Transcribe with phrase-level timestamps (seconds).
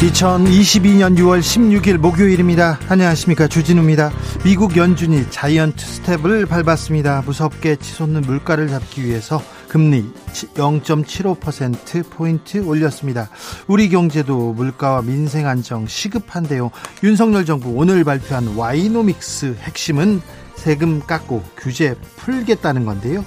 [0.00, 2.80] 2022년 6월 16일 목요일입니다.
[2.88, 3.48] 안녕하십니까.
[3.48, 4.10] 주진우입니다.
[4.42, 7.22] 미국 연준이 자이언트 스텝을 밟았습니다.
[7.26, 10.10] 무섭게 치솟는 물가를 잡기 위해서 금리
[10.54, 13.28] 0.75%포인트 올렸습니다.
[13.66, 16.70] 우리 경제도 물가와 민생 안정 시급한데요.
[17.04, 20.22] 윤석열 정부 오늘 발표한 와이노믹스 핵심은
[20.54, 23.22] 세금 깎고 규제 풀겠다는 건데요.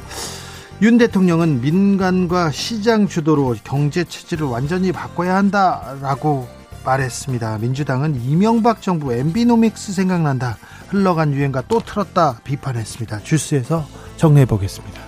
[0.82, 7.58] 윤 대통령은 민간과 시장 주도로 경제 체질을 완전히 바꿔야 한다라고 말했습니다.
[7.60, 10.58] 민주당은 이명박 정부 엠비노믹스 생각난다.
[10.90, 13.20] 흘러간 유행과 또 틀었다 비판했습니다.
[13.24, 13.86] 주스에서
[14.18, 15.02] 정리해 보겠습니다.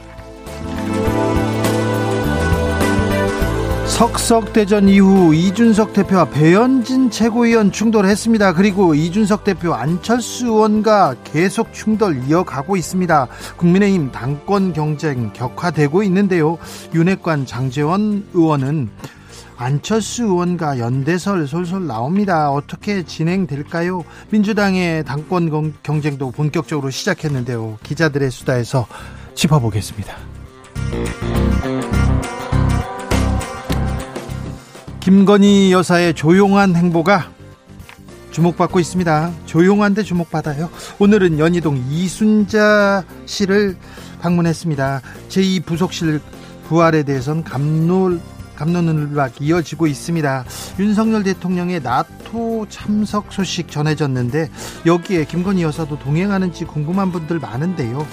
[3.95, 8.53] 석석 대전 이후 이준석 대표와 배현진 최고위원 충돌했습니다.
[8.53, 13.27] 그리고 이준석 대표 안철수 의원과 계속 충돌 이어가고 있습니다.
[13.55, 16.57] 국민의힘 당권 경쟁 격화되고 있는데요.
[16.93, 18.89] 윤핵관 장재원 의원은
[19.57, 22.51] 안철수 의원과 연대설 솔솔 나옵니다.
[22.51, 24.03] 어떻게 진행될까요?
[24.29, 27.77] 민주당의 당권 경쟁도 본격적으로 시작했는데요.
[27.83, 28.85] 기자들의 수다에서
[29.33, 30.15] 짚어보겠습니다.
[34.99, 37.31] 김건희 여사의 조용한 행보가
[38.31, 39.31] 주목받고 있습니다.
[39.45, 40.69] 조용한데 주목받아요.
[40.99, 43.77] 오늘은 연희동 이순자 씨를
[44.21, 45.01] 방문했습니다.
[45.29, 46.19] 제2부속실
[46.67, 48.19] 부활에 대해선 감놀
[48.55, 50.45] 감론을박 이어지고 있습니다.
[50.79, 54.49] 윤석열 대통령의 나토 참석 소식 전해졌는데
[54.85, 58.05] 여기에 김건희 여사도 동행하는지 궁금한 분들 많은데요.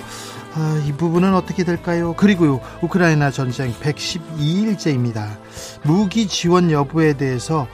[0.55, 2.15] 아, 이 부분은 어떻게 될까요?
[2.15, 5.39] 그리고요, 우크라이나 전쟁 112일째입니다.
[5.83, 7.67] 무기 지원 여부에 대해서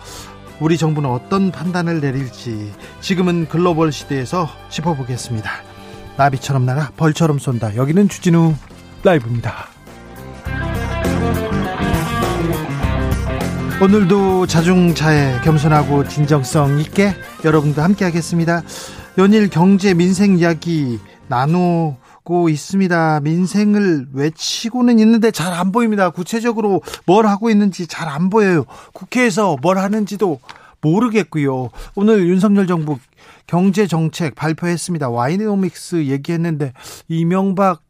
[0.61, 5.51] 우리 정부는 어떤 판단을 내릴지 지금은 글로벌 시대에서 짚어보겠습니다.
[6.17, 7.77] 나비처럼 날아 벌처럼 쏜다.
[7.77, 8.55] 여기는 주진우
[9.05, 9.78] 라이브입니다.
[13.81, 18.63] 오늘도 자중차에 겸손하고 진정성 있게 여러분과 함께 하겠습니다.
[19.19, 23.21] 연일 경제 민생 이야기 나누고 있습니다.
[23.21, 26.11] 민생을 외치고는 있는데 잘 안 보입니다.
[26.11, 28.65] 구체적으로 뭘 하고 있는지 잘 안 보여요.
[28.95, 30.41] 국회에서 뭘 하는지도
[30.81, 31.71] 모르겠고요.
[31.95, 32.99] 오늘 윤석열 정부
[33.47, 35.09] 경제 정책 발표했습니다.
[35.09, 36.73] 와이노믹스 얘기했는데
[37.07, 37.83] 이명박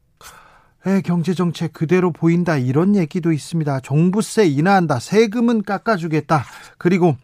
[1.04, 3.80] 경제 정책 그대로 보인다 이런 얘기도 있습니다.
[3.80, 5.00] 종부세 인하한다.
[5.00, 6.44] 세금은 깎아주겠다.
[6.78, 7.16] 그리고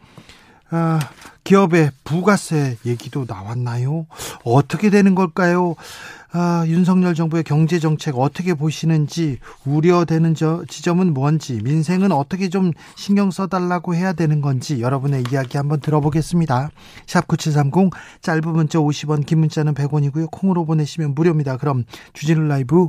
[0.70, 0.98] 아,
[1.44, 4.06] 기업의 부가세 얘기도 나왔나요?
[4.44, 5.76] 어떻게 되는 걸까요?
[6.32, 13.30] 아, 윤석열 정부의 경제 정책 어떻게 보시는지 우려되는 저, 지점은 뭔지 민생은 어떻게 좀 신경
[13.30, 16.70] 써달라고 해야 되는 건지 여러분의 이야기 한번 들어보겠습니다.
[17.06, 20.28] 샵 9730 짧은 문자 50원 긴 문자는 100원이고요.
[20.32, 21.56] 콩으로 보내시면 무료입니다.
[21.56, 22.88] 그럼 주진우 라이브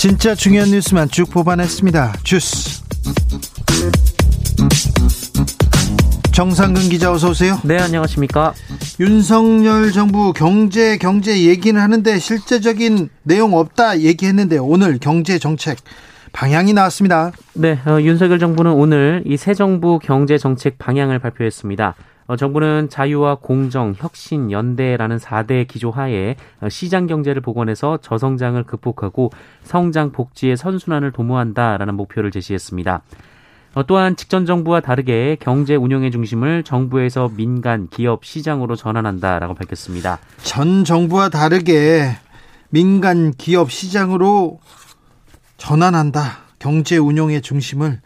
[0.00, 2.14] 진짜 중요한 뉴스만 쭉 뽑아냈습니다.
[2.22, 2.82] 주스.
[6.32, 7.58] 정상근 기자 어서 오세요.
[7.64, 8.54] 네, 안녕하십니까?
[8.98, 15.76] 윤석열 정부 경제 경제 얘기는 하는데 실제적인 내용 없다 얘기했는데 오늘 경제 정책
[16.32, 17.32] 방향이 나왔습니다.
[17.52, 21.94] 네, 어, 윤석열 정부는 오늘 이 새 정부 경제 정책 방향을 발표했습니다.
[22.30, 29.32] 어, 정부는 자유와 공정, 혁신, 연대라는 4대 기조 하에 어, 시장 경제를 복원해서 저성장을 극복하고
[29.64, 33.02] 성장 복지의 선순환을 도모한다라는 목표를 제시했습니다.
[33.74, 40.20] 어, 또한 직전 정부와 다르게 경제 운영의 중심을 정부에서 민간, 기업, 시장으로 전환한다라고 밝혔습니다.
[40.44, 42.12] 전 정부와 다르게
[42.68, 44.60] 민간, 기업, 시장으로
[45.56, 46.38] 전환한다.
[46.60, 48.00] 경제 운용의 중심을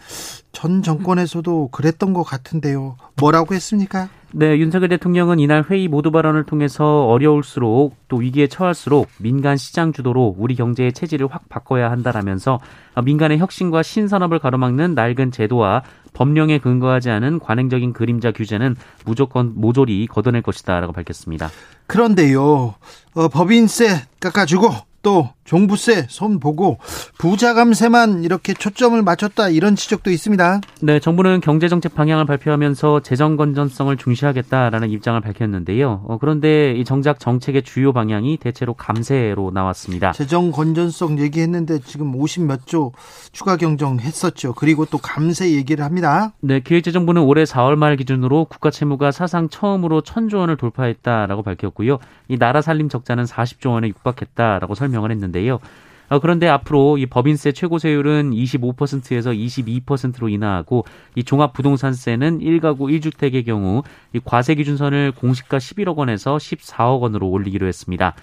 [0.55, 2.97] 전 정권에서도 그랬던 것 같은데요.
[3.21, 4.09] 뭐라고 했습니까?
[4.37, 10.35] 네, 윤석열 대통령은 이날 회의 모두 발언을 통해서 어려울수록 또 위기에 처할수록 민간 시장 주도로
[10.37, 12.59] 우리 경제의 체질을 확 바꿔야 한다라면서
[13.05, 15.83] 민간의 혁신과 신산업을 가로막는 낡은 제도와
[16.15, 18.75] 법령에 근거하지 않은 관행적인 그림자 규제는
[19.05, 21.51] 무조건 모조리 걷어낼 것이다라고 밝혔습니다.
[21.87, 22.75] 그런데요,
[23.15, 24.73] 어, 법인세 깎아주고
[25.03, 26.79] 또 종부세 손 보고
[27.19, 30.61] 부자 감세만 이렇게 초점을 맞췄다 이런 지적도 있습니다.
[30.81, 36.05] 네, 정부는 경제 정책 방향을 발표하면서 재정 건전성을 중시하겠다라는 입장을 밝혔는데요.
[36.09, 40.13] 어, 그런데 이 정작 정책의 주요 방향이 대체로 감세로 나왔습니다.
[40.13, 42.93] 재정 건전성 얘기했는데 지금 50 몇 조
[43.33, 44.55] 추가 경정했었죠.
[44.55, 46.33] 그리고 또 감세 얘기를 합니다.
[46.41, 51.99] 네, 기획재정부는 올해 4월 말 기준으로 국가 채무가 사상 처음으로 1000조 원을 돌파했다라고 밝혔고요.
[52.29, 55.61] 이 나라 살림 적자는 40조 원에 육박했다라고 설명을 했는데 요.
[56.09, 60.85] 어, 그런데 앞으로 이 법인세 최고세율은 25%에서 22%로 인하하고
[61.15, 63.83] 이 종합부동산세는 1가구 1주택의 경우
[64.13, 68.15] 이 과세 기준선을 공시가 11억 원에서 14억 원으로 올리기로 했습니다.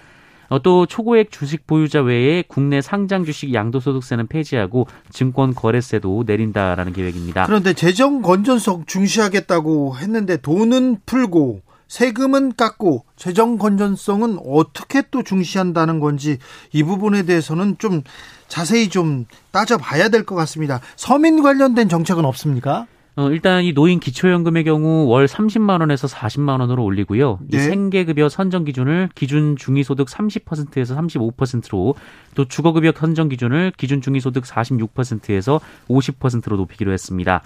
[0.50, 7.46] 어, 또 초고액 주식 보유자 외에 국내 상장 주식 양도소득세는 폐지하고 증권 거래세도 내린다라는 계획입니다.
[7.46, 11.62] 그런데 재정 건전성 중시하겠다고 했는데 돈은 풀고
[11.92, 16.38] 세금은 깎고 재정 건전성은 어떻게 또 중시한다는 건지
[16.72, 18.02] 이 부분에 대해서는 좀
[18.48, 20.80] 자세히 좀 따져봐야 될 것 같습니다.
[20.96, 22.88] 서민 관련된 정책은 없습니까?
[23.18, 27.40] 어, 일단 이 노인 기초연금의 경우 월 30만 원에서 40만 원으로 올리고요.
[27.42, 27.58] 네.
[27.58, 31.96] 이 생계급여 선정 기준을 기준 중위소득 30%에서 35%로
[32.36, 35.60] 또 주거급여 선정 기준을 기준 중위소득 46%에서
[35.90, 37.42] 50%로 높이기로 했습니다.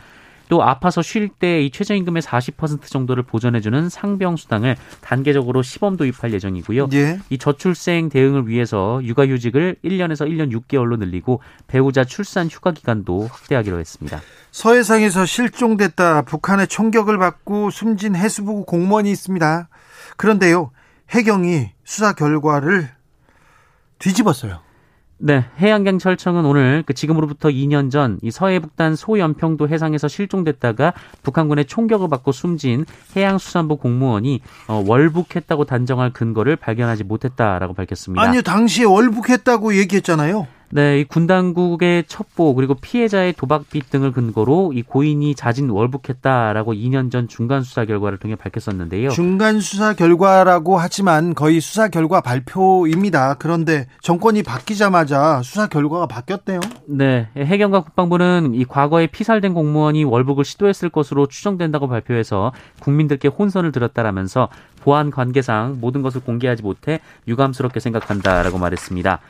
[0.48, 6.90] 또 아파서 쉴 때 이 최저임금의 40% 정도를 보전해주는 상병수당을 단계적으로 시범 도입할 예정이고요.
[6.94, 7.20] 예.
[7.30, 14.22] 이 저출생 대응을 위해서 육아휴직을 1년에서 1년 6개월로 늘리고 배우자 출산 휴가 기간도 확대하기로 했습니다.
[14.52, 19.70] 서해상에서 실종됐다 북한의 총격을 받고 숨진 해수부 공무원이 있습니다.
[20.18, 20.72] 그런데요,
[21.10, 22.90] 해경이 수사 결과를
[24.00, 24.65] 뒤집었어요.
[25.18, 32.10] 네, 해양경찰청은 오늘 그 지금으로부터 2년 전 이 서해 북단 소연평도 해상에서 실종됐다가 북한군의 총격을
[32.10, 32.86] 받고 숨진
[33.16, 38.22] 해양수산부 공무원이 어, 월북했다고 단정할 근거를 발견하지 못했다라고 밝혔습니다.
[38.22, 40.48] 아니요, 당시에 월북했다고 얘기했잖아요.
[40.76, 47.10] 네, 이 군 당국의 첩보 그리고 피해자의 도박빚 등을 근거로 이 고인이 자진 월북했다라고 2년
[47.10, 49.12] 전 중간 수사 결과를 통해 밝혔었는데요.
[49.12, 53.36] 중간 수사 결과라고 하지만 거의 수사 결과 발표입니다.
[53.36, 56.60] 그런데 정권이 바뀌자마자 수사 결과가 바뀌었대요.
[56.90, 62.52] 네, 해경과 국방부는 이 과거에 피살된 공무원이 월북을 시도했을 것으로 추정된다고 발표해서
[62.82, 64.50] 국민들께 혼선을 들었다라면서
[64.82, 67.00] 보안 관계상 모든 것을 공개하지 못해
[67.30, 69.22] 유감스럽게 생각한다라고 말했습니다.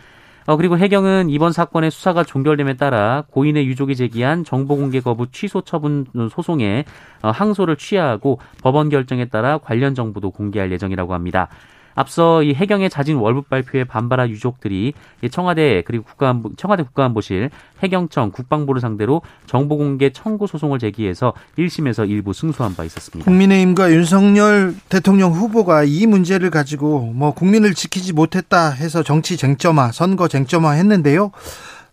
[0.48, 5.62] 어, 그리고 해경은 이번 사건의 수사가 종결됨에 따라 고인의 유족이 제기한 정보 공개 거부 취소
[5.62, 6.86] 처분 소송에
[7.24, 11.50] 어, 항소를 취하하고 법원 결정에 따라 관련 정보도 공개할 예정이라고 합니다.
[11.96, 14.94] 앞서 이 해경의 자진 월북 발표에 반발한 유족들이
[15.32, 17.50] 청와대 그리고 국가안보, 청와대 국가안보실,
[17.82, 23.26] 해경청, 국방부를 상대로 정보 공개 청구 소송을 제기해서 1심에서 일부 승소한 바 있었습니다.
[23.26, 30.28] 국민의힘과 윤석열 대통령 후보가 이 문제를 가지고 뭐 국민을 지키지 못했다 해서 정치 쟁점화, 선거
[30.28, 31.32] 쟁점화 했는데요.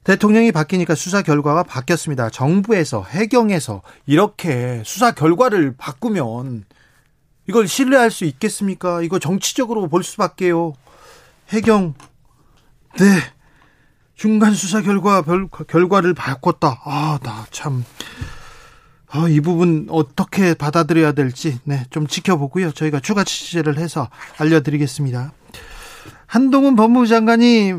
[0.05, 2.31] 대통령이 바뀌니까 수사 결과가 바뀌었습니다.
[2.31, 6.65] 정부에서 해경에서 이렇게 수사 결과를 바꾸면
[7.49, 9.03] 이걸 신뢰할 수 있겠습니까?
[9.03, 10.75] 이거 정치적으로 볼 수밖에요.
[11.49, 11.95] 해경,
[12.99, 13.05] 네.
[14.15, 16.81] 중간 수사 결과, 별, 결과를 바꿨다.
[16.85, 17.85] 아, 나 참.
[19.09, 22.73] 아, 이 부분 어떻게 받아들여야 될지, 네, 좀 지켜보고요.
[22.73, 24.09] 저희가 추가 취재를 해서
[24.39, 25.33] 알려드리겠습니다.
[26.27, 27.73] 한동훈 법무부 장관이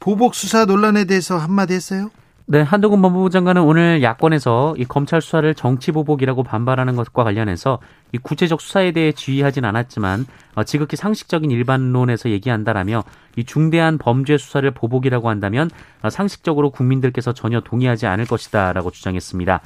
[0.00, 2.10] 보복 수사 논란에 대해서 한마디 했어요?
[2.52, 7.78] 네, 한동훈 법무부 장관은 오늘 야권에서 이 검찰 수사를 정치 보복이라고 반발하는 것과 관련해서
[8.10, 10.26] 이 구체적 수사에 대해 지휘하진 않았지만
[10.56, 13.04] 어, 지극히 상식적인 일반론에서 얘기한다라며
[13.36, 15.70] 이 중대한 범죄 수사를 보복이라고 한다면
[16.02, 19.60] 어, 상식적으로 국민들께서 전혀 동의하지 않을 것이다라고 주장했습니다.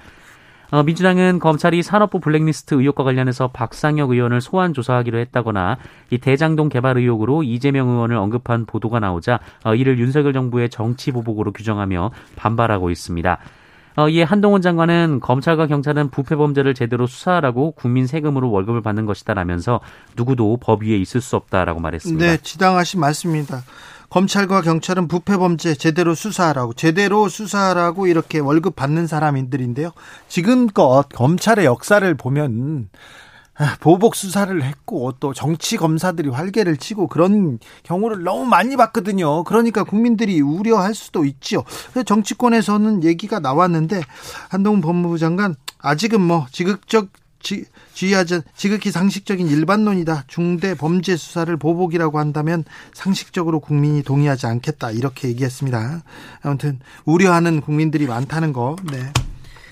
[0.70, 5.78] 어, 민주당은 검찰이 산업부 블랙리스트 의혹과 관련해서 박상혁 의원을 소환 조사하기로 했다거나
[6.10, 11.52] 이 대장동 개발 의혹으로 이재명 의원을 언급한 보도가 나오자 어, 이를 윤석열 정부의 정치 보복으로
[11.52, 13.38] 규정하며 반발하고 있습니다.
[13.96, 19.80] 어, 이에 한동훈 장관은 검찰과 경찰은 부패 범죄를 제대로 수사하라고 국민 세금으로 월급을 받는 것이다라면서
[20.16, 22.24] 누구도 법 위에 있을 수 없다라고 말했습니다.
[22.24, 23.62] 네, 지당하신 말씀입니다.
[24.10, 29.90] 검찰과 경찰은 부패 범죄 제대로 수사하라고 제대로 수사하라고 이렇게 월급 받는 사람들인데요.
[30.28, 32.98] 지금껏 검찰의 역사를 보면 아,
[33.80, 39.44] 보복 수사를 했고 또 정치 검사들이 활개를 치고 그런 경우를 너무 많이 봤거든요.
[39.44, 41.64] 그러니까 국민들이 우려할 수도 있죠.
[42.04, 44.02] 정치권에서는 얘기가 나왔는데
[44.48, 47.08] 한동훈 법무부 장관 아직은 뭐 지극적
[47.44, 50.24] 지, 지휘하자 지극히 상식적인 일반론이다.
[50.26, 54.90] 중대 범죄 수사를 보복이라고 한다면 상식적으로 국민이 동의하지 않겠다.
[54.90, 56.02] 이렇게 얘기했습니다.
[56.42, 58.76] 아무튼 우려하는 국민들이 많다는 거.
[58.90, 59.12] 네.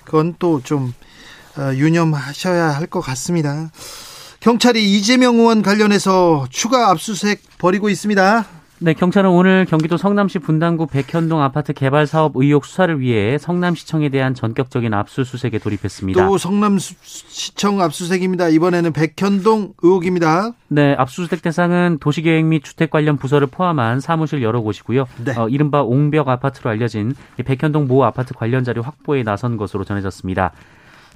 [0.05, 1.12] 그건 또좀 어,
[1.57, 3.69] 유념하셔야 할 것 같습니다.
[4.39, 8.45] 경찰이 이재명 의원 관련해서 추가 압수수색 벌이고 있습니다.
[8.79, 14.33] 네, 경찰은 오늘 경기도 성남시 분당구 백현동 아파트 개발 사업 의혹 수사를 위해 성남시청에 대한
[14.33, 16.27] 전격적인 압수수색에 돌입했습니다.
[16.27, 18.49] 또 성남시청 압수수색입니다.
[18.49, 20.51] 이번에는 백현동 의혹입니다.
[20.67, 25.05] 네, 압수수색 대상은 도시계획 및 주택 관련 부서를 포함한 사무실 여러 곳이고요.
[25.23, 25.33] 네.
[25.39, 30.51] 어, 이른바 옹벽 아파트로 알려진 백현동 모 아파트 관련 자료 확보에 나선 것으로 전해졌습니다.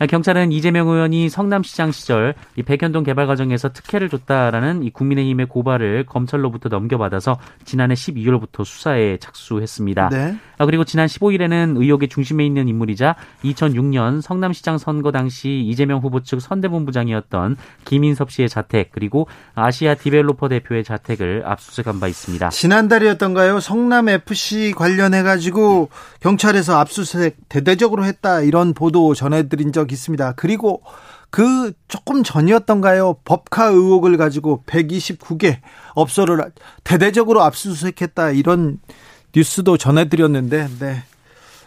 [0.05, 6.69] 경찰은 이재명 의원이 성남시장 시절 이 백현동 개발 과정에서 특혜를 줬다라는 이 국민의힘의 고발을 검찰로부터
[6.69, 10.09] 넘겨받아서 지난해 12월부터 수사에 착수했습니다.
[10.09, 10.37] 네.
[10.59, 16.41] 아, 그리고 지난 15일에는 의혹의 중심에 있는 인물이자 2006년 성남시장 선거 당시 이재명 후보 측
[16.41, 22.49] 선대본부장이었던 김인섭 씨의 자택 그리고 아시아 디벨로퍼 대표의 자택을 압수수색한 바 있습니다.
[22.49, 23.59] 지난달이었던가요?
[23.59, 25.89] 성남 FC 관련해 가지고
[26.19, 30.34] 경찰에서 압수수색 대대적으로 했다 이런 보도 전해드린 적 있습니다.
[30.34, 30.82] 그리고
[31.29, 33.17] 그 조금 전이었던가요?
[33.25, 35.60] 법카 의혹을 가지고 129개
[35.94, 36.51] 업소를
[36.84, 38.79] 대대적으로 압수수색했다 이런
[39.36, 41.03] 뉴스도 전해드렸는데, 네.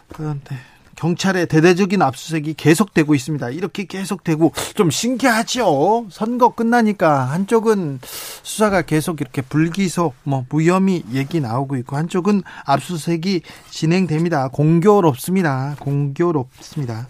[0.09, 0.57] 그런데
[0.95, 3.49] 경찰의 대대적인 압수수색이 계속되고 있습니다.
[3.49, 6.05] 이렇게 계속되고 좀 신기하죠.
[6.11, 7.99] 선거 끝나니까 한쪽은
[8.43, 14.49] 수사가 계속 이렇게 불기소, 뭐 무혐의 얘기 나오고 있고 한쪽은 압수수색이 진행됩니다.
[14.49, 15.77] 공교롭습니다.
[15.79, 17.07] 공교롭습니다.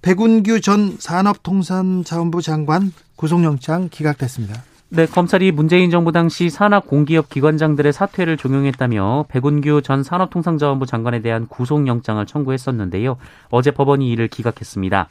[0.00, 4.62] 백운규 전 산업통상자원부 장관 구속영장 기각됐습니다.
[4.90, 11.46] 네, 검찰이 문재인 정부 당시 산업 공기업 기관장들의 사퇴를 종용했다며 백운규 전 산업통상자원부 장관에 대한
[11.46, 13.18] 구속영장을 청구했었는데요.
[13.50, 15.08] 어제 법원이 이를 기각했습니다.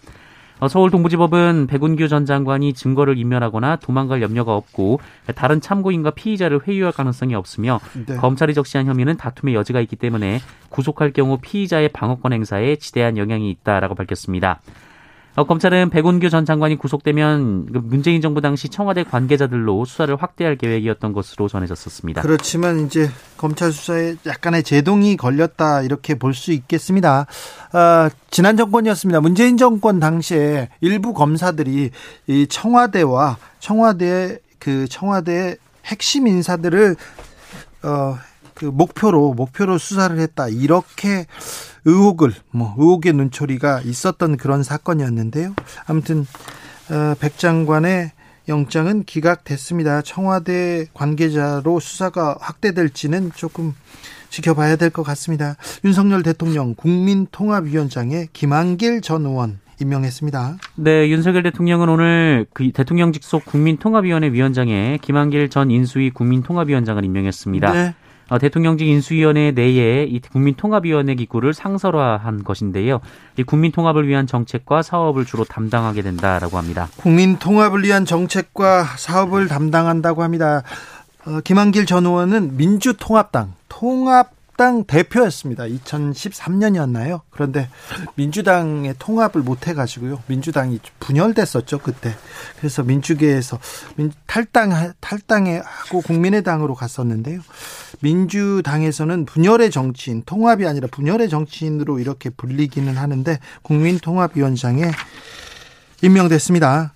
[0.59, 4.99] 어, 서울 동부지법은 백운규 전 장관이 증거를 인멸하거나 도망갈 염려가 없고
[5.35, 8.15] 다른 참고인과 피의자를 회유할 가능성이 없으며 네.
[8.15, 13.95] 검찰이 적시한 혐의는 다툼의 여지가 있기 때문에 구속할 경우 피의자의 방어권 행사에 지대한 영향이 있다라고
[13.95, 14.61] 밝혔습니다.
[15.37, 21.13] 어, 검찰은 백운규 전 장관이 구속되면 그 문재인 정부 당시 청와대 관계자들로 수사를 확대할 계획이었던
[21.13, 22.23] 것으로 전해졌었습니다.
[22.23, 27.27] 그렇지만 이제 검찰 수사에 약간의 제동이 걸렸다 이렇게 볼 수 있겠습니다.
[27.71, 29.21] 어, 지난 정권이었습니다.
[29.21, 31.91] 문재인 정권 당시에 일부 검사들이
[32.25, 36.95] 이 청와대와 청와대 그 청와대 핵심 인사들을
[37.83, 38.17] 어,
[38.55, 41.27] 그 목표로 목표로 수사를 했다 이렇게
[41.87, 45.53] 의혹을 뭐 의혹의 눈초리가 있었던 그런 사건이었는데요.
[45.87, 46.25] 아무튼
[46.91, 48.11] 어, 백 장관의
[48.49, 50.01] 영장은 기각됐습니다.
[50.01, 53.73] 청와대 관계자로 수사가 확대될지는 조금
[54.29, 55.55] 지켜봐야 될 것 같습니다.
[55.85, 60.57] 윤석열 대통령 국민통합위원장에 김한길 전 의원 임명했습니다.
[60.75, 67.73] 네, 윤석열 대통령은 오늘 그 대통령 직 속 국민통합위원회 위원장에 김한길 전 인수위 국민통합위원장을 임명했습니다.
[67.73, 67.95] 네.
[68.29, 72.99] 어, 대통령직 인수위원회 내에 이 국민통합위원회 기구를 상설화한 것인데요.
[73.37, 76.89] 이 국민통합을 위한 정책과 사업을 주로 담당하게 된다라고 합니다.
[76.97, 80.63] 국민통합을 위한 정책과 사업을 담당한다고 합니다.
[81.25, 85.65] 어, 김한길 전 의원은 민주통합당 통합 민주당 대표였습니다.
[85.65, 87.21] 2013년이었나요?
[87.29, 87.69] 그런데
[88.15, 90.23] 민주당의 통합을 못 해가지고요.
[90.25, 92.15] 민주당이 분열됐었죠 그때.
[92.57, 93.59] 그래서 민주계에서
[94.25, 97.41] 탈당 탈당해 하고 국민의당으로 갔었는데요.
[97.99, 104.89] 민주당에서는 분열의 정치인, 통합이 아니라 분열의 정치인으로 이렇게 불리기는 하는데 국민통합위원장에
[106.01, 106.93] 임명됐습니다.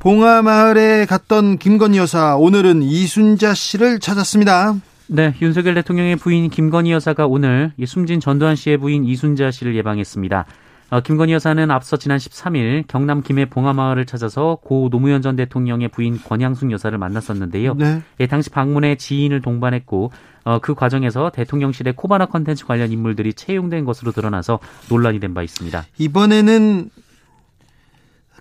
[0.00, 4.74] 봉하마을에 갔던 김건희 여사 오늘은 이순자 씨를 찾았습니다.
[5.06, 10.46] 네, 윤석열 대통령의 부인 김건희 여사가 오늘 숨진 전두환 씨의 부인 이순자 씨를 예방했습니다.
[10.90, 16.18] 어, 김건희 여사는 앞서 지난 13일 경남 김해 봉하마을을 찾아서 고 노무현 전 대통령의 부인
[16.18, 17.74] 권양숙 여사를 만났었는데요.
[17.74, 18.02] 네.
[18.20, 20.10] 예, 당시 방문에 지인을 동반했고
[20.44, 24.58] 어, 그 과정에서 대통령실의 코바나 컨텐츠 관련 인물들이 채용된 것으로 드러나서
[24.88, 25.84] 논란이 된 바 있습니다.
[25.98, 26.90] 이번에는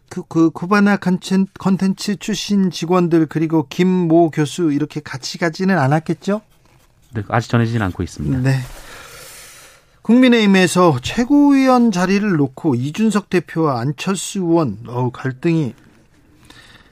[0.09, 6.41] 그, 그 코바나 컨텐츠 출신 직원들 그리고 김 모 교수 이렇게 같이 가지는 않았겠죠?
[7.13, 8.39] 네, 아직 전해지진 않고 있습니다.
[8.39, 8.59] 네.
[10.01, 15.73] 국민의힘에서 최고위원 자리를 놓고 이준석 대표와 안철수 의원 어 갈등이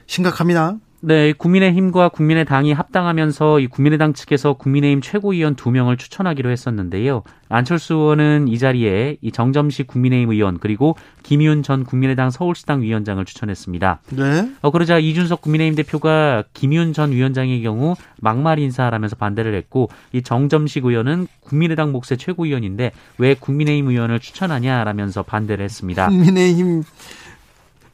[0.06, 0.76] 심각합니다.
[1.04, 7.24] 네, 국민의힘과 국민의당이 합당하면서 이 국민의당 측에서 국민의힘 최고위원 두 명을 추천하기로 했었는데요.
[7.48, 14.00] 안철수 의원은 이 자리에 이 정점식 국민의힘 의원 그리고 김윤 전 국민의당 서울시당 위원장을 추천했습니다.
[14.10, 14.48] 네.
[14.60, 20.84] 어, 그러자 이준석 국민의힘 대표가 김윤 전 위원장의 경우 막말 인사하라면서 반대를 했고 이 정점식
[20.84, 26.06] 의원은 국민의당 목세 최고위원인데 왜 국민의힘 의원을 추천하냐라면서 반대를 했습니다.
[26.06, 26.84] 국민의힘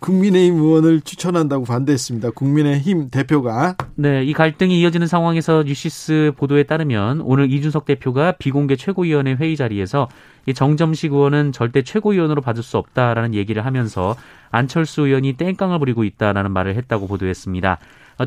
[0.01, 2.31] 국민의힘 의원을 추천한다고 반대했습니다.
[2.31, 3.77] 국민의힘 대표가.
[3.97, 10.09] 네, 이 갈등이 이어지는 상황에서 뉴시스 보도에 따르면 오늘 이준석 대표가 비공개 최고위원회 회의 자리에서
[10.47, 14.17] 이 정점식 의원은 절대 최고위원으로 받을 수 없다라는 얘기를 하면서
[14.51, 17.79] 안철수 의원이 땡깡을 부리고 있다라는 말을 했다고 보도했습니다.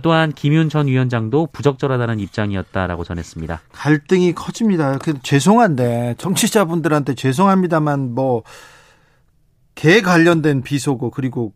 [0.02, 3.62] 또한 김윤 전 위원장도 부적절하다는 입장이었다라고 전했습니다.
[3.74, 4.98] 갈등이 커집니다.
[4.98, 8.44] 그 죄송한데 정치자분들한테 죄송합니다만 뭐
[9.76, 11.54] 개 관련된 비속어 그리고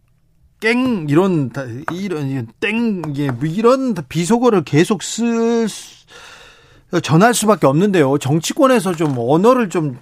[0.65, 1.51] 깽 이런
[1.91, 5.67] 이런 땡 이런 비속어를 계속 쓸
[7.03, 8.17] 전할 수밖에 없는데요.
[8.17, 9.99] 정치권에서 좀 언어를 좀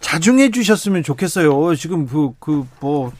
[0.00, 1.74] 자중해 주셨으면 좋겠어요.
[1.74, 3.12] 지금 그 그 뭐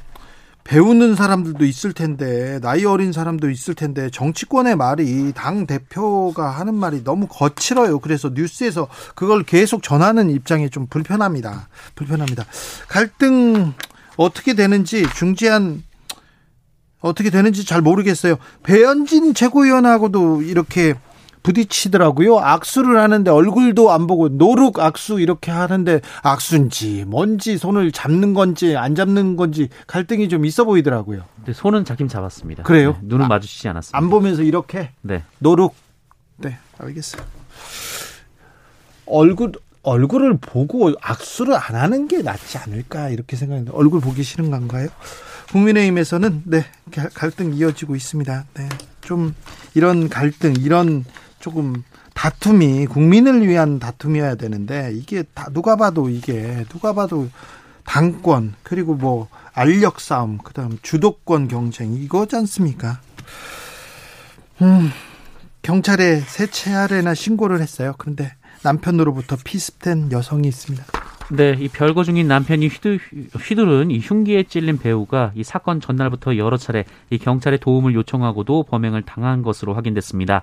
[0.65, 7.03] 배우는 사람들도 있을 텐데 나이 어린 사람도 있을 텐데 정치권의 말이 당 대표가 하는 말이
[7.05, 7.99] 너무 거칠어요.
[7.99, 11.69] 그래서 뉴스에서 그걸 계속 전하는 입장이 좀 불편합니다.
[11.95, 12.47] 불편합니다.
[12.89, 13.75] 갈등
[14.17, 15.83] 어떻게 되는지 중재안
[17.01, 18.37] 어떻게 되는지 잘 모르겠어요.
[18.63, 20.95] 배현진 최고위원하고도 이렇게
[21.43, 22.39] 부딪히더라고요.
[22.39, 28.95] 악수를 하는데 얼굴도 안 보고 노룩 악수 이렇게 하는데 악수인지 뭔지 손을 잡는 건지 안
[28.95, 31.23] 잡는 건지 갈등이 좀 있어 보이더라고요.
[31.47, 32.63] 네, 손은 잡긴 잡았습니다.
[32.65, 32.93] 그래요?
[33.01, 33.97] 네, 눈은 아, 마주치지 않았습니다.
[33.97, 35.25] 안 보면서 이렇게 네.
[35.39, 35.75] 노룩.
[36.37, 37.23] 네, 알겠어요.
[39.07, 39.53] 얼굴
[39.83, 44.89] 얼굴을 보고 악수를 안 하는 게 낫지 않을까 이렇게 생각했는데 얼굴 보기 싫은 건가요?
[45.51, 46.65] 국민의힘에서는 네
[47.15, 48.45] 갈등 이어지고 있습니다.
[48.55, 48.69] 네,
[49.01, 49.35] 좀
[49.75, 51.05] 이런 갈등 이런
[51.39, 51.83] 조금
[52.15, 57.29] 다툼이 국민을 위한 다툼이어야 되는데 이게 다 누가 봐도 이게 누가 봐도
[57.85, 63.01] 당권 그리고 뭐 알력 싸움 그다음 주도권 경쟁 이거지 않습니까?
[64.63, 64.91] 음,
[65.63, 66.23] 경찰에
[66.77, 67.95] 아래나 신고를 했어요.
[67.99, 70.85] 그런데 남편으로부터 피습된 여성이 있습니다.
[71.33, 72.99] 네, 이 별거 중인 남편이 휘두,
[73.39, 79.03] 휘두른 이 흉기에 찔린 배우가 이 사건 전날부터 여러 차례 이 경찰의 도움을 요청하고도 범행을
[79.03, 80.43] 당한 것으로 확인됐습니다.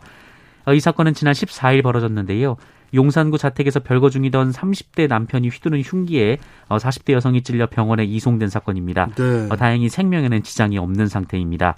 [0.66, 2.58] 어, 이 사건은 지난 14일 벌어졌는데요.
[2.94, 6.38] 용산구 자택에서 별거 중이던 30대 남편이 휘두른 흉기에
[6.70, 9.10] 40대 어, 여성이 찔려 병원에 이송된 사건입니다.
[9.16, 9.48] 네.
[9.50, 11.76] 어, 다행히 생명에는 지장이 없는 상태입니다.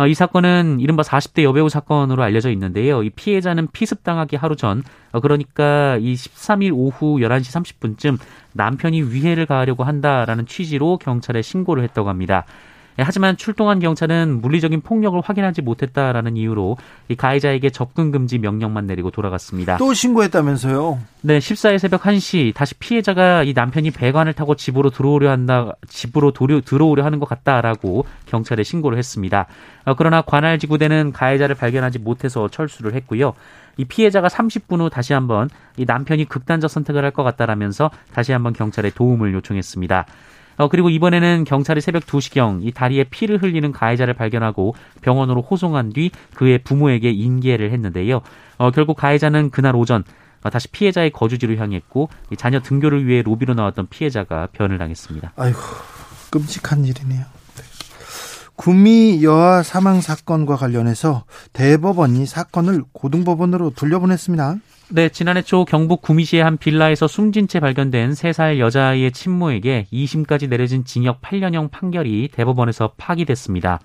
[0.00, 3.02] 어, 이 사건은 이른바 40대 여배우 사건으로 알려져 있는데요.
[3.02, 4.82] 이 피해자는 피습당하기 하루 전,
[5.12, 8.18] 어, 그러니까 이 13일 오후 11시 30분쯤
[8.54, 12.46] 남편이 위해를 가하려고 한다라는 취지로 경찰에 신고를 했다고 합니다.
[13.00, 16.76] 예, 하지만 출동한 경찰은 물리적인 폭력을 확인하지 못했다라는 이유로
[17.08, 19.78] 이 가해자에게 접근 금지 명령만 내리고 돌아갔습니다.
[19.78, 20.98] 또 신고했다면서요?
[21.22, 26.60] 네, 14일 새벽 1시 다시 피해자가 이 남편이 배관을 타고 집으로 들어오려 한다, 집으로 도려,
[26.60, 29.46] 들어오려 하는 것 같다라고 경찰에 신고를 했습니다.
[29.86, 33.32] 어, 그러나 관할 지구대는 가해자를 발견하지 못해서 철수를 했고요.
[33.78, 38.52] 이 피해자가 30분 후 다시 한번 이 남편이 극단적 선택을 할 것 같다라면서 다시 한번
[38.52, 40.06] 경찰에 도움을 요청했습니다.
[40.60, 46.10] 어, 그리고 이번에는 경찰이 새벽 2시경 이 다리에 피를 흘리는 가해자를 발견하고 병원으로 호송한 뒤
[46.34, 48.20] 그의 부모에게 인계를 했는데요.
[48.58, 50.04] 어, 결국 가해자는 그날 오전
[50.42, 55.32] 어, 다시 피해자의 거주지로 향했고 자녀 등교를 위해 로비로 나왔던 피해자가 변을 당했습니다.
[55.36, 55.58] 아이고
[56.30, 57.24] 끔찍한 일이네요.
[58.60, 64.56] 구미 여아 사망 사건과 관련해서 대법원이 사건을 고등법원으로 돌려보냈습니다.
[64.90, 70.84] 네, 지난해 초 경북 구미시의 한 빌라에서 숨진 채 발견된 3살 여자아이의 친모에게 2심까지 내려진
[70.84, 73.80] 징역 8년형 판결이 대법원에서 파기됐습니다.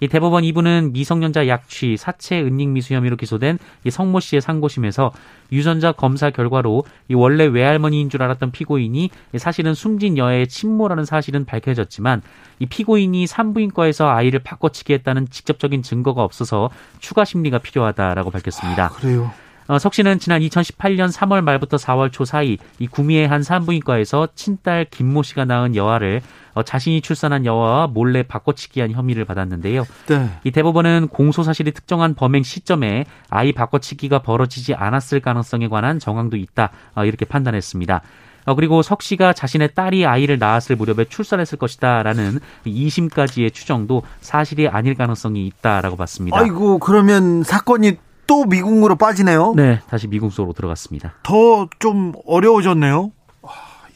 [0.00, 5.12] 이 대법원 2부는 미성년자 약취, 사체 은닉 미수 혐의로 기소된 이 성모 씨의 상고심에서
[5.52, 12.22] 유전자 검사 결과로 이 원래 외할머니인 줄 알았던 피고인이 사실은 숨진 여아의 친모라는 사실은 밝혀졌지만
[12.58, 18.86] 이 피고인이 산부인과에서 아이를 바꿔치기 했다는 직접적인 증거가 없어서 추가 심리가 필요하다라고 밝혔습니다.
[18.86, 19.30] 아, 그래요.
[19.70, 24.86] 어, 석 씨는 지난 2018년 3월 말부터 4월 초 사이 이 구미의 한 산부인과에서 친딸
[24.90, 26.22] 김모 씨가 낳은 여아를
[26.54, 29.86] 어, 자신이 출산한 여아와 몰래 바꿔치기한 혐의를 받았는데요.
[30.08, 30.28] 네.
[30.42, 36.72] 이 대법원은 공소 사실이 특정한 범행 시점에 아이 바꿔치기가 벌어지지 않았을 가능성에 관한 정황도 있다
[36.96, 38.02] 어, 이렇게 판단했습니다.
[38.46, 44.96] 어, 그리고 석 씨가 자신의 딸이 아이를 낳았을 무렵에 출산했을 것이다라는 2심까지의 추정도 사실이 아닐
[44.96, 46.36] 가능성이 있다라고 봤습니다.
[46.36, 47.98] 아이고 그러면 사건이
[48.30, 49.54] 또 미국으로 빠지네요.
[49.56, 51.14] 네, 다시 미국 속으로 들어갔습니다.
[51.24, 53.10] 더 좀 어려워졌네요.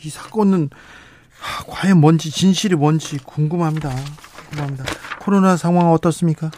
[0.04, 0.70] 이 사건은
[1.68, 3.90] 과연 뭔지 진실이 뭔지 궁금합니다.
[4.50, 4.84] 궁금합니다.
[5.20, 6.50] 코로나 상황 어떻습니까?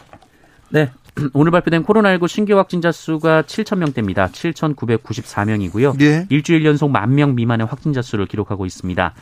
[0.71, 0.89] 네.
[1.33, 4.29] 오늘 발표된 코로나19 신규 확진자 수가 7천 명대입니다.
[4.29, 6.01] 7,994명이고요.
[6.01, 6.25] 예.
[6.29, 9.13] 일주일 연속 만명 미만의 확진자 수를 기록하고 있습니다.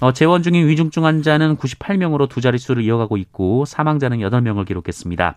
[0.00, 5.36] 어, 재원 중인 위중증 환자는 98명으로 두 자릿수를 이어가고 있고 사망자는 8명을 기록했습니다.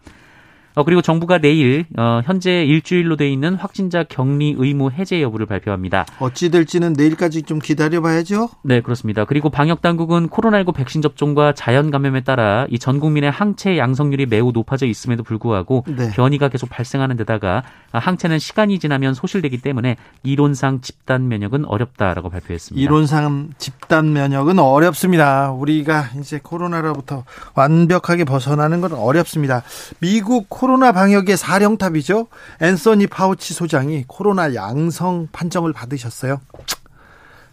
[0.78, 6.06] 어, 그리고 정부가 내일 어, 현재 일주일로 돼 있는 확진자 격리 의무 해제 여부를 발표합니다.
[6.20, 8.50] 어찌 될지는 내일까지 좀 기다려봐야죠.
[8.62, 9.26] 네, 그렇습니다.
[9.26, 14.52] 그리고 방역 당국은 코로나19 백신 접종과 자연 감염에 따라 이 전 국민의 항체 양성률이 매우
[14.54, 16.12] 높아져 있음에도 불구하고 네.
[16.12, 22.82] 변이가 계속 발생하는 데다가 항체는 시간이 지나면 소실되기 때문에 이론상 집단 면역은 어렵다라고 발표했습니다.
[22.82, 25.52] 이론상 집단 면역은 어렵습니다.
[25.52, 27.24] 우리가 이제 코로나로부터
[27.56, 29.64] 완벽하게 벗어나는 건 어렵습니다.
[30.00, 32.28] 미국 코로나 방역의 사령탑이죠.
[32.62, 36.42] 앤서니 파우치 소장이 코로나 양성 판정을 받으셨어요.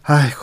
[0.02, 0.40] 아이고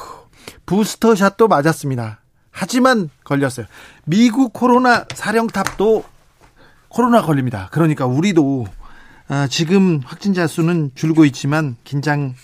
[0.66, 2.22] 부스터샷도 맞았습니다.
[2.52, 3.66] 하지만 걸렸어요.
[4.06, 6.04] 미국 코로나 사령탑도
[6.88, 7.70] 코로나 걸립니다.
[7.72, 8.66] 그러니까 우리도
[9.28, 12.36] 아, 지금 확진자 수는 줄고 있지만 긴장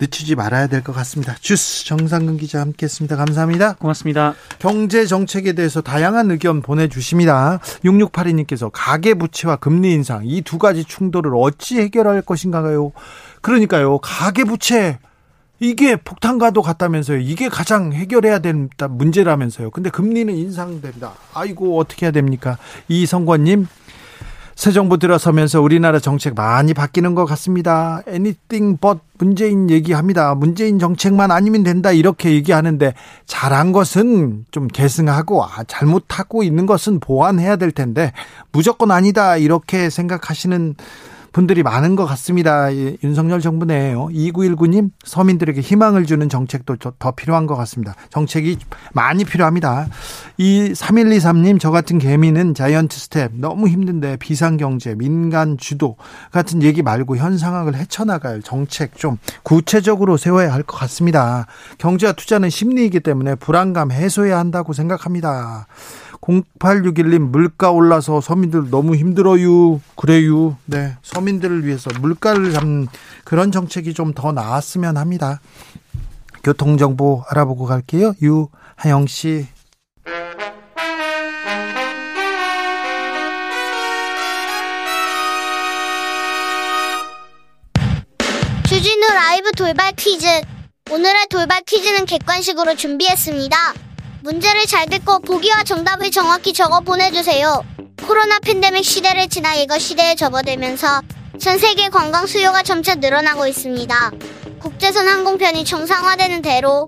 [0.00, 1.34] 늦추지 말아야 될 것 같습니다.
[1.40, 3.16] 주스 정상근 기자 함께했습니다.
[3.16, 3.74] 감사합니다.
[3.74, 4.34] 고맙습니다.
[4.58, 7.58] 경제 정책에 대해서 다양한 의견 보내주십니다.
[7.84, 12.92] 6682님께서 가계 부채와 금리 인상 이 두 가지 충돌을 어찌 해결할 것인가요?
[13.40, 13.98] 그러니까요.
[13.98, 14.98] 가계 부채
[15.58, 17.18] 이게 폭탄과도 같다면서요.
[17.18, 19.70] 이게 가장 해결해야 된다 문제라면서요.
[19.70, 21.14] 근데 금리는 인상된다.
[21.32, 22.58] 아이고 어떻게 해야 됩니까?
[22.88, 23.66] 이성권님
[24.56, 28.00] 새 정부 들어서면서 우리나라 정책 많이 바뀌는 것 같습니다.
[28.08, 30.34] anything but 문재인 얘기합니다.
[30.34, 32.94] 문재인 정책만 아니면 된다 이렇게 얘기하는데
[33.26, 38.12] 잘한 것은 좀 계승하고 아, 잘못하고 있는 것은 보완해야 될 텐데
[38.50, 40.74] 무조건 아니다 이렇게 생각하시는
[41.36, 42.74] 분들이 많은 것 같습니다.
[43.04, 44.06] 윤석열 정부 내에요.
[44.06, 47.94] 2919님 서민들에게 희망을 주는 정책도 더 필요한 것 같습니다.
[48.08, 48.56] 정책이
[48.94, 49.86] 많이 필요합니다.
[50.38, 55.96] 이 3123님 저 같은 개미는 giant step 너무 힘든데 비상경제 민간 주도
[56.32, 61.46] 같은 얘기 말고 현 상황을 헤쳐나갈 정책 좀 구체적으로 세워야 할 것 같습니다.
[61.76, 65.66] 경제와 투자는 심리이기 때문에 불안감 해소해야 한다고 생각합니다.
[66.26, 69.80] 0861님 물가 올라서 서민들 너무 힘들어요.
[69.96, 70.56] 그래요.
[70.64, 70.96] 네.
[71.02, 72.88] 서민들을 위해서 물가를 잡는
[73.24, 75.40] 그런 정책이 좀 더 나았으면 합니다.
[76.42, 78.14] 교통 정보 알아보고 갈게요.
[78.22, 79.46] 유하영 씨.
[88.68, 90.26] 주진우 라이브 돌발 퀴즈.
[90.90, 93.56] 오늘의 돌발 퀴즈는 객관식으로 준비했습니다.
[94.26, 97.64] 문제를 잘 듣고 보기와 정답을 정확히 적어 보내주세요.
[98.04, 101.00] 코로나 팬데믹 시대를 지나 이거 시대에 접어들면서
[101.38, 104.10] 전 세계 관광 수요가 점차 늘어나고 있습니다.
[104.58, 106.86] 국제선 항공편이 정상화되는 대로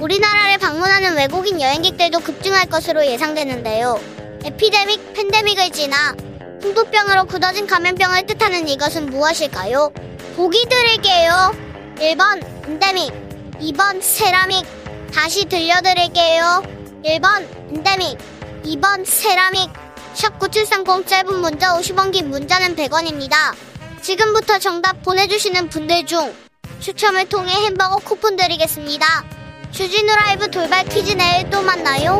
[0.00, 4.00] 우리나라를 방문하는 외국인 여행객들도 급증할 것으로 예상되는데요.
[4.44, 6.16] 에피데믹, 팬데믹을 지나
[6.60, 9.92] 풍토병으로 굳어진 감염병을 뜻하는 이것은 무엇일까요?
[10.34, 11.54] 보기 드릴게요.
[11.98, 13.12] 1번 엔데믹,
[13.60, 14.66] 2번 세라믹,
[15.14, 16.79] 다시 들려드릴게요.
[17.04, 18.18] 1번 엔데믹
[18.64, 19.70] 2번 세라믹
[20.14, 23.54] 샵9730 짧은 문자 50원 긴 문자는 100원입니다.
[24.02, 26.34] 지금부터 정답 보내주시는 분들 중
[26.80, 29.06] 추첨을 통해 햄버거 쿠폰 드리겠습니다.
[29.70, 32.18] 주진우 라이브 돌발 퀴즈 내일 또 만나요.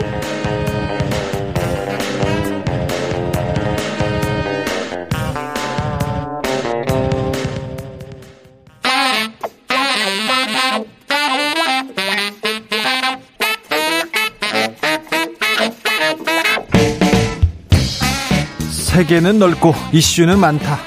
[19.01, 20.79] 세계는 넓고 이슈는 많다.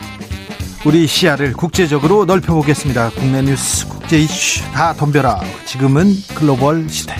[0.86, 3.10] 우리 시야를 국제적으로 넓혀보겠습니다.
[3.10, 5.42] 국내 뉴스, 국제 이슈 다 덤벼라.
[5.66, 7.16] 지금은 글로벌 시대.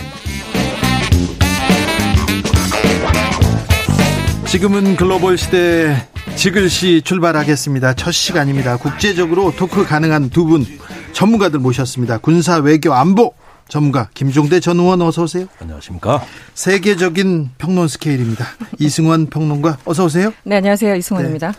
[4.46, 7.94] 지금은 글로벌 시대 지글시 출발하겠습니다.
[7.94, 8.76] 첫 시간입니다.
[8.76, 10.64] 국제적으로 토크 가능한 두 분
[11.12, 12.18] 전문가들 모셨습니다.
[12.18, 13.34] 군사 외교 안보
[13.68, 15.46] 전문가 김종대 전 의원 어서 오세요.
[15.60, 16.22] 안녕하십니까.
[16.54, 18.46] 세계적인 평론 스케일입니다.
[18.78, 20.32] 이승원 평론가 어서 오세요.
[20.44, 20.94] 네, 안녕하세요.
[20.96, 21.48] 이승원입니다.
[21.52, 21.58] 네.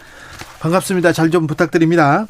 [0.59, 1.11] 반갑습니다.
[1.13, 2.25] 잘 좀 부탁드립니다.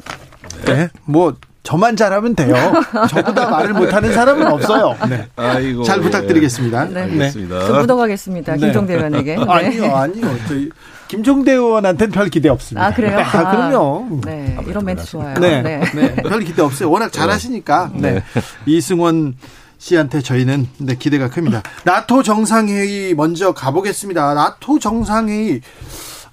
[0.64, 0.74] 네.
[0.74, 0.88] 네.
[1.04, 2.54] 뭐 저만 잘하면 돼요.
[3.10, 4.96] 저보다 말을 못하는 사람은 없어요.
[5.08, 5.26] 네.
[5.36, 6.84] 아이고, 잘 부탁드리겠습니다.
[6.86, 7.02] 네.
[7.02, 7.58] 알겠습니다.
[7.72, 7.78] 네.
[7.80, 8.52] 묻어가겠습니다.
[8.54, 8.58] 네.
[8.58, 9.36] 김종대 의원에게.
[9.36, 9.44] 네.
[9.46, 10.36] 아니요, 아니요.
[10.48, 10.70] 저희
[11.08, 12.86] 김종대 의원한테는 별 기대 없습니다.
[12.86, 13.18] 아, 그래요?
[13.18, 14.20] 아, 아 그럼요.
[14.24, 14.56] 네.
[14.66, 15.34] 이런 멘트 좋아요.
[15.40, 15.62] 네.
[15.62, 15.80] 네.
[15.94, 16.14] 네.
[16.16, 16.90] 별 기대 없어요.
[16.90, 17.90] 워낙 잘하시니까.
[17.94, 18.22] 네.
[18.66, 19.34] 이승원
[19.86, 21.62] 씨한테 저희는 네, 기대가 큽니다.
[21.84, 24.34] 나토 정상회의 먼저 가보겠습니다.
[24.34, 25.60] 나토 정상회의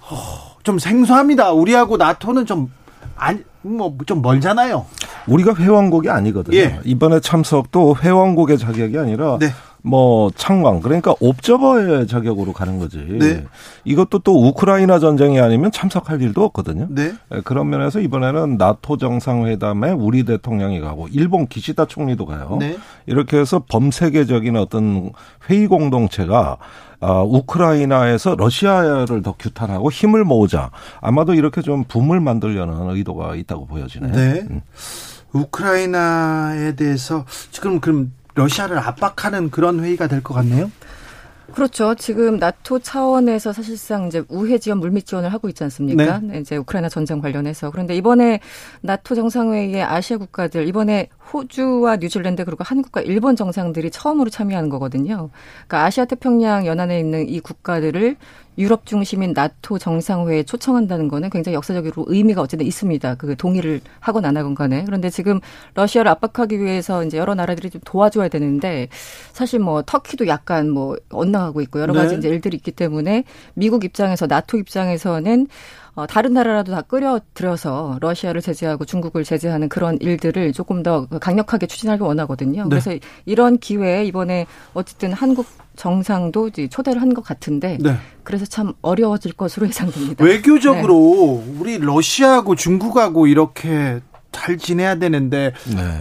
[0.10, 1.52] 어, 좀 생소합니다.
[1.52, 2.72] 우리하고 나토는 좀
[3.16, 4.86] 아니 뭐좀 멀잖아요.
[5.28, 6.58] 우리가 회원국이 아니거든요.
[6.58, 6.80] 예.
[6.84, 9.54] 이번에 참석도 회원국의 자격이 아니라 네.
[9.86, 12.98] 뭐 창왕 그러니까 옵저버의 자격으로 가는 거지.
[13.20, 13.46] 네.
[13.84, 16.88] 이것도 또 우크라이나 전쟁이 아니면 참석할 일도 없거든요.
[16.90, 17.14] 네.
[17.34, 22.58] 예, 그런 면에서 이번에는 나토 정상회담에 우리 대통령이 가고 일본 기시다 총리도 가요.
[22.62, 22.78] 네.
[23.08, 25.12] 이렇게 해서 범세계적인 어떤
[25.50, 26.58] 회의 공동체가
[27.02, 30.72] 아, 우크라이나에서 러시아를 더 규탄하고 힘을 모으자.
[31.02, 34.14] 아마도 이렇게 좀 붐을 만들려는 의도가 있다고 보여지네요.
[34.14, 34.48] 네.
[34.50, 34.62] 음.
[35.34, 40.72] 우크라이나에 대해서 지금 그럼 러시아를 압박하는 그런 회의가 될 것 같네요.
[41.54, 41.94] 그렇죠.
[41.94, 46.20] 지금 나토 차원에서 사실상 이제 우회 지원, 물밑 지원을 하고 있지 않습니까?
[46.24, 46.40] 네.
[46.40, 47.70] 이제 우크라이나 전쟁 관련해서.
[47.70, 48.40] 그런데 이번에
[48.82, 55.30] 나토 정상회의에 아시아 국가들 이번에 호주와 뉴질랜드 그리고 한국과 일본 정상들이 처음으로 참여하는 거거든요.
[55.68, 58.18] 그러니까 아시아 태평양 연안에 있는 이 국가들을
[58.58, 63.16] 유럽 중심인 나토 정상회에 초청한다는 거는 굉장히 역사적으로 의미가 어쨌든 있습니다.
[63.16, 64.84] 그 동의를 하건 안 하건 간에.
[64.86, 65.40] 그런데 지금
[65.74, 68.90] 러시아를 압박하기 위해서 이제 여러 나라들이 좀 도와줘야 되는데
[69.32, 72.20] 사실 뭐 터키도 약간 뭐 엇나가고 있고 여러 가지 네.
[72.20, 73.24] 이제 일들이 있기 때문에
[73.56, 75.48] 미국 입장에서 나토 입장에서는
[75.96, 82.04] 어, 다른 나라라도 다 끌어들여서 러시아를 제재하고 중국을 제재하는 그런 일들을 조금 더 강력하게 추진하길
[82.04, 82.64] 원하거든요.
[82.64, 82.70] 네.
[82.70, 87.96] 그래서 이런 기회에 이번에 어쨌든 한국 정상도 이제 초대를 한 것 같은데 네.
[88.24, 90.24] 그래서 참 어려워질 것으로 예상됩니다.
[90.26, 94.00] 외교적으로 우리 러시아하고 중국하고 이렇게
[94.32, 96.00] 잘 지내야 되는데 네.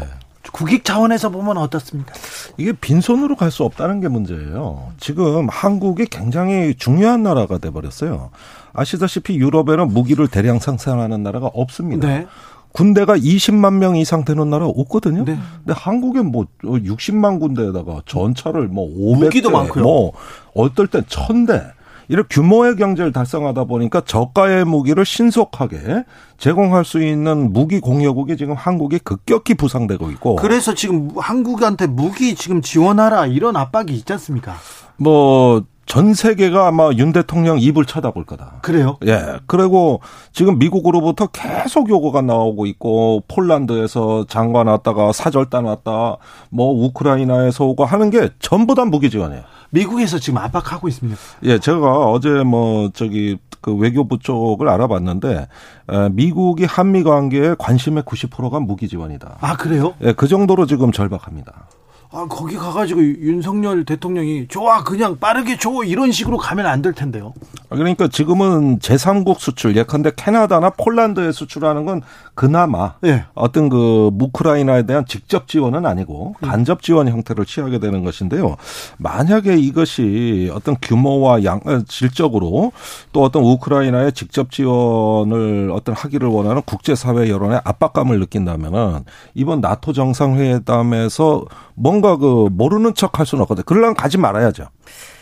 [0.52, 2.12] 국익 차원에서 보면 어떻습니까?
[2.56, 4.92] 이게 빈손으로 갈 수 없다는 게 문제예요.
[4.98, 8.30] 지금 한국이 굉장히 중요한 나라가 돼 버렸어요.
[8.72, 12.08] 아시다시피 유럽에는 무기를 대량 생산하는 나라가 없습니다.
[12.08, 12.26] 네.
[12.72, 15.24] 군대가 20만 명 이상 되는 나라 없거든요.
[15.24, 15.38] 네.
[15.58, 19.84] 근데 한국엔 뭐 60만 군대에다가 전차를 뭐 500대, 무기도 많고요.
[19.84, 20.12] 뭐
[20.54, 21.72] 어떨 땐 1000대
[22.08, 26.04] 이런 규모의 경제를 달성하다 보니까 저가의 무기를 신속하게
[26.36, 32.60] 제공할 수 있는 무기 공여국이 지금 한국이 급격히 부상되고 있고 그래서 지금 한국한테 무기 지금
[32.60, 34.54] 지원하라 이런 압박이 있지 않습니까?
[34.96, 38.60] 뭐전 세계가 아마 윤 대통령 입을 쳐다볼 거다.
[38.62, 38.96] 그래요?
[39.06, 39.38] 예.
[39.46, 40.00] 그리고
[40.32, 46.16] 지금 미국으로부터 계속 요구가 나오고 있고 폴란드에서 장관 왔다가 사절단 왔다
[46.50, 49.42] 뭐 우크라이나에서 오고 하는 게 전부 다 무기 지원이에요.
[49.70, 51.18] 미국에서 지금 압박하고 있습니다.
[51.44, 55.48] 예, 제가 어제 뭐 저기 그 외교부 쪽을 알아봤는데
[55.90, 59.38] 에, 미국이 한미 관계에 관심의 90%가 무기 지원이다.
[59.40, 59.94] 아 그래요?
[60.02, 61.68] 예, 그 정도로 지금 절박합니다.
[62.12, 67.32] 아 거기 가가지고 윤석열 대통령이 좋아 그냥 빠르게 줘 이런 식으로 가면 안 될 텐데요.
[67.74, 72.02] 그러니까 지금은 제3국 수출, 예컨대 캐나다나 폴란드에 수출하는 건
[72.34, 73.24] 그나마 예.
[73.34, 78.56] 어떤 그 우크라이나에 대한 직접 지원은 아니고 간접 지원 형태를 취하게 되는 것인데요.
[78.98, 82.72] 만약에 이것이 어떤 규모와 양 어, 질적으로
[83.12, 89.04] 또 어떤 우크라이나의 직접 지원을 어떤 하기를 원하는 국제사회 여론의 압박감을 느낀다면은
[89.34, 93.64] 이번 나토 정상회담에서 뭔가 그 모르는 척 할 수는 없거든요.
[93.64, 94.64] 그러려면 가지 말아야죠.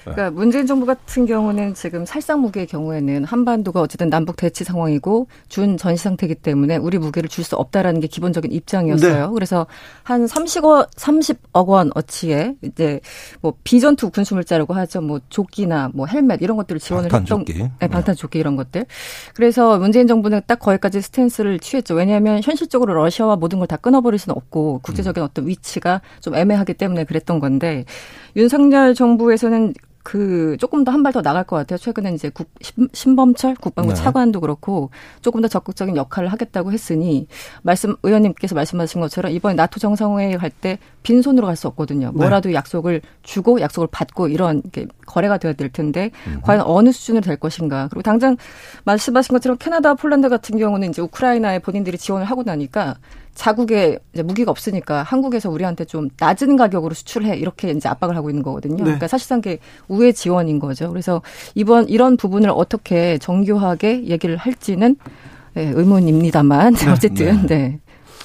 [0.05, 5.77] 그러니까 문재인 정부 같은 경우는 지금 살상 무기의 경우에는 한반도가 어쨌든 남북 대치 상황이고 준
[5.77, 9.27] 전시 상태이기 때문에 우리 무기를 줄 수 없다라는 게 기본적인 입장이었어요.
[9.29, 9.33] 네.
[9.33, 9.67] 그래서
[10.03, 13.01] 한 30억 30억 원 어치의 이제
[13.41, 15.01] 뭐 비전투 군수물자라고 하죠.
[15.01, 17.53] 뭐 조끼나 뭐 헬멧 이런 것들을 지원을 방탄조끼.
[17.55, 18.85] 했던 네, 방탄 조끼 이런 것들.
[19.35, 21.95] 그래서 문재인 정부는 딱 거기까지 스탠스를 취했죠.
[21.95, 27.05] 왜냐하면 현실적으로 러시아와 모든 걸 다 끊어버릴 수는 없고 국제적인 어떤 위치가 좀 애매하기 때문에
[27.05, 27.85] 그랬던 건데
[28.37, 31.77] 윤석열 정부에서는 그 조금 더 한 발 더 나갈 것 같아요.
[31.77, 34.01] 최근에 이제 국, 신- 신범철 국방부 네.
[34.01, 34.89] 차관도 그렇고
[35.21, 37.27] 조금 더 적극적인 역할을 하겠다고 했으니
[37.63, 42.13] 말씀 의원님께서 말씀하신 것처럼 이번에 나토 정상회의 갈 때 빈손으로 갈 수 없거든요.
[42.13, 46.11] 뭐라도 약속을 주고 약속을 받고 이런 게 거래가 되어야 될 텐데
[46.43, 47.89] 과연 어느 수준으로 될 것인가.
[47.91, 48.39] 그리고 당장
[48.85, 52.97] 말씀하신 것처럼 캐나다, 폴란드 같은 경우는 이제 우크라이나에 본인들이 지원을 하고 나니까
[53.41, 58.43] 자국에 이제 무기가 없으니까 한국에서 우리한테 좀 낮은 가격으로 수출해 이렇게 이제 압박을 하고 있는
[58.43, 58.77] 거거든요.
[58.77, 58.83] 네.
[58.83, 60.91] 그러니까 사실상 그게 우회 지원인 거죠.
[60.91, 61.23] 그래서
[61.55, 64.97] 이번 이런 부분을 어떻게 정교하게 얘기를 할지는
[65.55, 67.79] 네, 의문입니다만 어쨌든 네.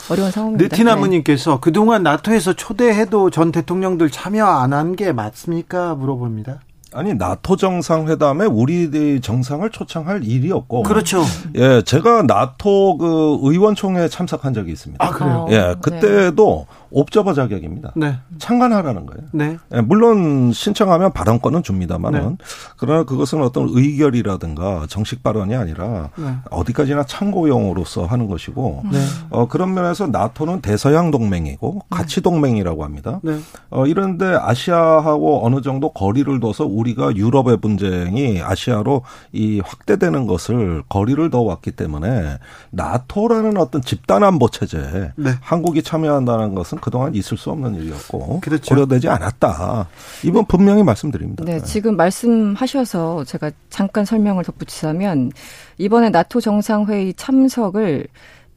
[0.10, 0.62] 어려운 상황입니다.
[0.68, 0.70] 네.
[0.70, 5.96] 느티나무님께서 그동안 나토에서 초대해도 전 대통령들 참여 안 한 게 맞습니까?
[5.96, 6.60] 물어봅니다.
[6.96, 11.24] 아니 나토 정상회담에 우리 정상을 초청할 일이 없고 그렇죠.
[11.56, 15.06] 예, 제가 나토 그 의원총회에 참석한 적이 있습니다.
[15.06, 15.46] 아 그래요?
[15.46, 15.76] 어, 예, 네.
[15.82, 17.92] 그때도 옵저버 자격입니다.
[17.98, 18.18] 네.
[18.40, 19.28] 참관하라는 거예요.
[19.34, 19.58] 네.
[19.74, 22.46] 예, 물론 신청하면 발언권은 줍니다만은 네.
[22.78, 26.38] 그러나 그것은 어떤 의결이라든가 정식 발언이 아니라 네.
[26.50, 29.00] 어디까지나 참고용으로서 하는 것이고 네.
[29.30, 33.20] 어, 그런 면에서 나토는 대서양 동맹이고 가치 동맹이라고 합니다.
[33.24, 33.40] 네.
[33.72, 39.02] 어, 이런데 아시아하고 어느 정도 거리를 둬서 우리가 유럽의 분쟁이 아시아로
[39.34, 42.38] 이 확대되는 것을 거리를 더 왔기 때문에
[42.72, 45.32] 나토라는 어떤 집단 안보 체제에 네.
[45.42, 48.76] 한국이 참여한다는 것은 그동안 있을 수 없는 일이었고 그렇죠.
[48.76, 49.88] 고려되지 않았다.
[50.24, 51.44] 이번 분명히 말씀드립니다.
[51.44, 55.32] 네, 지금 말씀하셔서 제가 잠깐 설명을 덧붙이자면
[55.80, 58.06] 이번에 나토 정상회의 참석을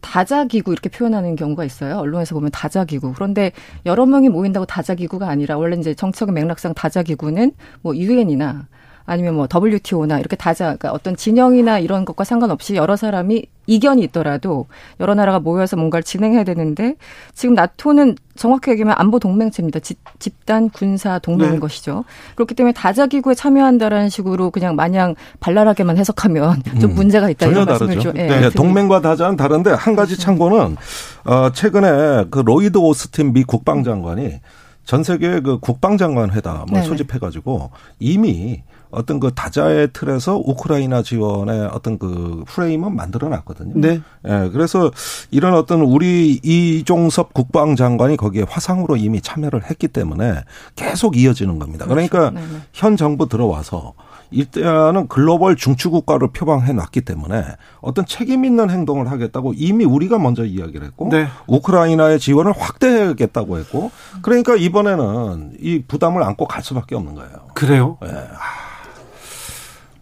[0.02, 1.96] 다자기구 이렇게 표현하는 경우가 있어요.
[1.96, 3.14] 언론에서 보면 다자기구.
[3.14, 3.50] 그런데
[3.86, 8.68] 여러 명이 모인다고 다자기구가 아니라 원래 이제 정책의 맥락상 다자기구는 뭐 유엔이나
[9.08, 14.66] 아니면 뭐 WTO나 이렇게 다자 그러니까 어떤 진영이나 이런 것과 상관없이 여러 사람이 이견이 있더라도
[15.00, 16.96] 여러 나라가 모여서 뭔가를 진행해야 되는데
[17.34, 19.80] 지금 나토는 정확히 얘기하면 안보 동맹체입니다.
[19.80, 19.98] 집,
[20.44, 21.58] 단 군사 동맹인 네.
[21.58, 22.04] 것이죠.
[22.34, 27.64] 그렇기 때문에 다자 기구에 참여한다라는 식으로 그냥 마냥 발랄하게만 해석하면 좀 음, 문제가 있다 이런
[27.64, 28.16] 말씀을 좀.
[28.16, 28.50] 예, 네.
[28.50, 30.22] 동맹과 다자는 다른데 한 가지 그렇죠.
[30.22, 30.76] 참고는
[31.24, 34.40] 어 최근에 그 로이드 오스틴 미 국방장관이
[34.84, 41.98] 전 세계 그 국방장관 회담을 네 소집해가지고 이미 어떤 그 다자의 틀에서 우크라이나 지원의 어떤
[41.98, 43.72] 그 프레임은 만들어 놨거든요.
[43.76, 44.00] 네.
[44.26, 44.90] 예, 그래서
[45.30, 50.42] 이런 어떤 우리 이종섭 국방장관이 거기에 화상으로 이미 참여를 했기 때문에
[50.76, 51.86] 계속 이어지는 겁니다.
[51.86, 52.08] 그렇죠.
[52.08, 52.62] 그러니까 네네.
[52.72, 53.94] 현 정부 들어와서
[54.30, 57.44] 일단은 글로벌 중추 국가를 표방해 놨기 때문에
[57.80, 61.28] 어떤 책임 있는 행동을 하겠다고 이미 우리가 먼저 이야기를 했고 네.
[61.46, 63.90] 우크라이나의 지원을 확대하겠다고 했고
[64.22, 67.30] 그러니까 이번에는 이 부담을 안고 갈 수밖에 없는 거예요.
[67.54, 67.98] 그래요?
[68.04, 68.08] 예.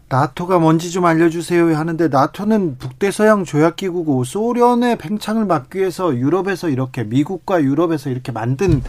[0.09, 7.61] 나토가 뭔지 좀 알려주세요 하는데 나토는 북대서양 조약기구고 소련의 팽창을 막기 위해서 유럽에서 이렇게 미국과
[7.61, 8.81] 유럽에서 이렇게 만든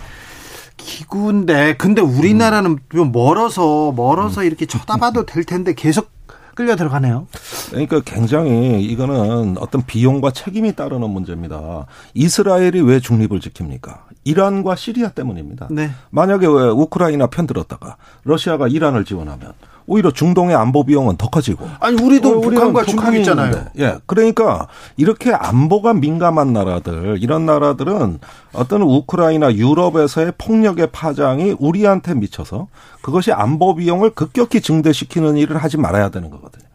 [0.76, 6.10] 기구인데 근데 우리나라는 좀 멀어서 멀어서 이렇게 쳐다봐도 될 텐데 계속
[6.54, 7.28] 끌려 들어가네요.
[7.70, 11.86] 그러니까 굉장히 이거는 어떤 비용과 책임이 따르는 문제입니다.
[12.14, 13.98] 이스라엘이 왜 중립을 지킵니까?
[14.24, 15.68] 이란과 시리아 때문입니다.
[15.70, 15.90] 네.
[16.10, 19.52] 만약에 왜 우크라이나 편들었다가 러시아가 이란을 지원하면
[19.88, 21.66] 오히려 중동의 안보 비용은 더 커지고.
[21.80, 23.64] 아니 우리도 어, 북한과 중국 있잖아요.
[23.78, 28.20] 예, 그러니까 이렇게 안보가 민감한 나라들 이런 나라들은
[28.52, 32.68] 어떤 우크라이나 유럽에서의 폭력의 파장이 우리한테 미쳐서
[33.00, 36.67] 그것이 안보 비용을 급격히 증대시키는 일을 하지 말아야 되는 거거든요.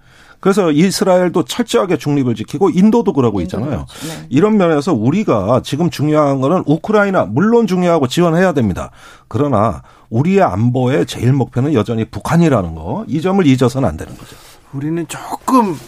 [0.44, 3.86] 그래서 이스라엘도 철저하게 중립을 지키고 인도도 그러고 있잖아요.
[4.02, 4.28] 네.
[4.28, 8.92] 이런 면에서 우리가 지금 중요한 거는 우크라이나 물론 중요하고 지원해야 됩니다.
[9.30, 13.06] 그러나 우리의 안보의 제일 목표는 여전히 북한이라는 거.
[13.08, 14.36] 이 점을 잊어서는 안 되는 거죠.
[14.74, 15.80] 우리는 조금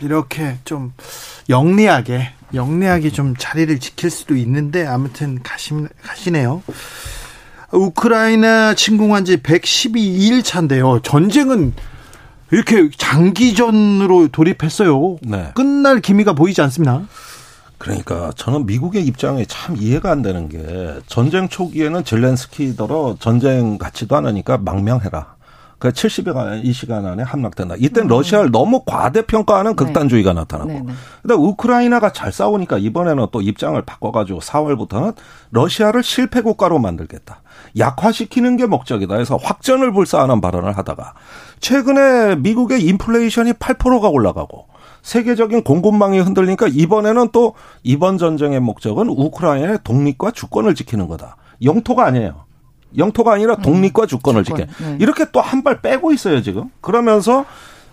[0.00, 0.92] 이렇게 좀
[1.48, 5.72] 영리하게 영리하게 좀 자리를 지킬 수도 있는데 아무튼 가시,
[6.02, 6.62] 가시네요.
[7.70, 11.00] 우크라이나 침공한 지 112일 차인데요.
[11.00, 11.72] 전쟁은
[12.52, 15.16] 이렇게 장기전으로 돌입했어요.
[15.22, 15.50] 네.
[15.54, 17.00] 끝날 기미가 보이지 않습니다.
[17.78, 24.58] 그러니까 저는 미국의 입장이 참 이해가 안 되는 게 전쟁 초기에는 젤렌스키더러 전쟁 같지도 않으니까
[24.58, 25.34] 망명해라.
[25.82, 27.74] 그 70여 이 시간 안에 함락된다.
[27.76, 28.08] 이때는 음.
[28.08, 29.74] 러시아를 너무 과대평가하는 네.
[29.74, 30.38] 극단주의가 네.
[30.38, 30.70] 나타나고.
[30.70, 30.92] 네, 네.
[31.22, 35.16] 근데 우크라이나가 잘 싸우니까 이번에는 또 입장을 바꿔가지고 4월부터는
[35.50, 37.42] 러시아를 실패 국가로 만들겠다.
[37.76, 41.14] 약화시키는 게 목적이다 해서 확전을 불사하는 발언을 하다가
[41.58, 44.68] 최근에 미국의 인플레이션이 8%가 올라가고
[45.02, 51.34] 세계적인 공급망이 흔들리니까 이번에는 또 이번 전쟁의 목적은 우크라이나의 독립과 주권을 지키는 거다.
[51.60, 52.44] 영토가 아니에요.
[52.96, 54.66] 영토가 아니라 음, 독립과 주권을 주권.
[54.68, 54.84] 지켜.
[54.84, 54.96] 네.
[55.00, 56.70] 이렇게 또 한 발 빼고 있어요, 지금.
[56.80, 57.44] 그러면서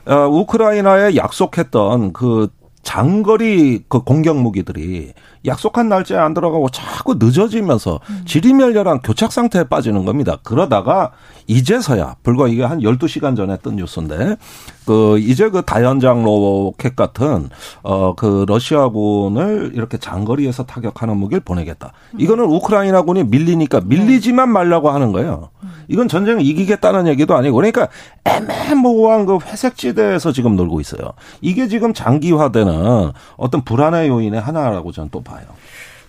[0.05, 2.49] 어, 우크라이나에 약속했던 그
[2.83, 5.13] 장거리 그 공격 무기들이
[5.45, 8.21] 약속한 날짜에 안 들어가고 자꾸 늦어지면서 음.
[8.25, 10.37] 지리멸렬한 교착 상태에 빠지는 겁니다.
[10.43, 11.11] 그러다가
[11.47, 14.37] 이제서야 불과 이게 한 12시간 전에 뜬 뉴스인데
[14.85, 17.49] 그 이제 그 다연장 로켓 같은
[17.83, 21.93] 어 그 러시아군을 이렇게 장거리에서 타격하는 무기를 보내겠다.
[22.17, 25.49] 이거는 우크라이나군이 밀리니까 밀리지만 말라고 하는 거예요.
[25.89, 27.89] 이건 전쟁을 이기겠다는 얘기도 아니고 그러니까
[28.23, 31.11] 애매모호한 그 회색지대에서 지금 놀고 있어요.
[31.41, 35.43] 이게 지금 장기화되는 어떤 불안의 요인의 하나라고 저는 또 봐요.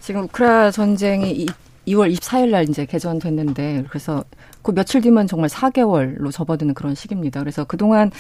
[0.01, 1.47] 지금 우크라 전쟁이
[1.89, 4.23] 2월 24일 날 이제 개전됐는데 그래서
[4.63, 7.41] 그 며칠 뒤면 정말 4개월로 접어드는 그런 시기입니다.
[7.41, 8.11] 그래서 그동안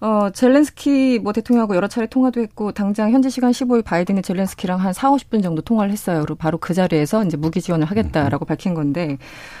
[0.00, 4.94] 어, 젤렌스키 뭐 대통령하고 여러 차례 통화도 했고 당장 현지 시간 15일 바이든이 젤렌스키랑 한
[4.94, 6.20] 4, 50분 정도 통화를 했어요.
[6.22, 9.18] 그리고 바로 그 자리에서 이제 무기 지원을 하겠다라고 밝힌 건데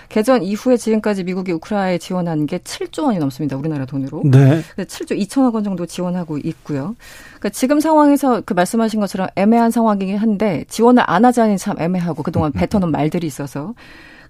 [0.08, 3.56] 개전 이후에 지금까지 미국이 우크라이나에 지원한 게 7조 원이 넘습니다.
[3.56, 4.22] 우리나라 돈으로.
[4.24, 4.62] 네.
[4.78, 6.96] 7조 2천억 원 정도 지원하고 있고요.
[7.28, 12.52] 그러니까 지금 상황에서 그 말씀하신 것처럼 애매한 상황이긴 한데 지원을 안 하자니 참 애매하고 그동안
[12.52, 13.74] 뱉어놓은 말들이 있어서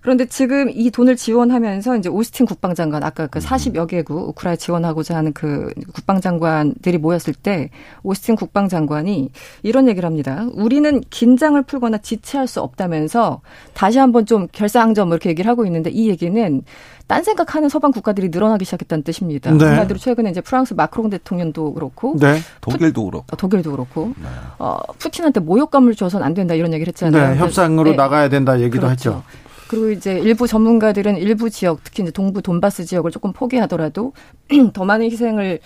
[0.01, 5.33] 그런데 지금 이 돈을 지원하면서 이제 오스틴 국방장관 아까 그 40여 개국 우크라이나 지원하고자 하는
[5.33, 7.71] 그 국방장관들이 모였을 때
[8.03, 9.31] 오스틴 국방장관이
[9.63, 10.47] 이런 얘기를 합니다.
[10.55, 13.43] 우리는 긴장을 풀거나 지체할 수 없다면서
[13.75, 16.63] 다시 한번 좀 결사항전 뭐 이렇게 얘기를 하고 있는데 이 얘기는
[17.07, 19.51] 딴 생각하는 서방 국가들이 늘어나기 시작했다는 뜻입니다.
[19.51, 19.65] 네.
[19.65, 22.39] 한마디로 최근에 이제 프랑스 마크롱 대통령도 그렇고 네.
[22.61, 23.27] 독일도 그렇고.
[23.33, 24.29] 어, 독일도 그렇고 네.
[24.59, 27.35] 어, 푸틴한테 모욕감을 줘서는 안 된다 이런 얘기를 했잖아요.
[27.35, 27.97] 네, 협상으로 네.
[27.97, 29.11] 나가야 된다 얘기도 그렇죠.
[29.11, 29.23] 했죠.
[29.71, 34.13] 그리고 이제 일부 전문가들은 일부 지역, 특히 이제 동부 돈바스 지역을 조금 포기하더라도
[34.75, 35.61] 더 많은 희생을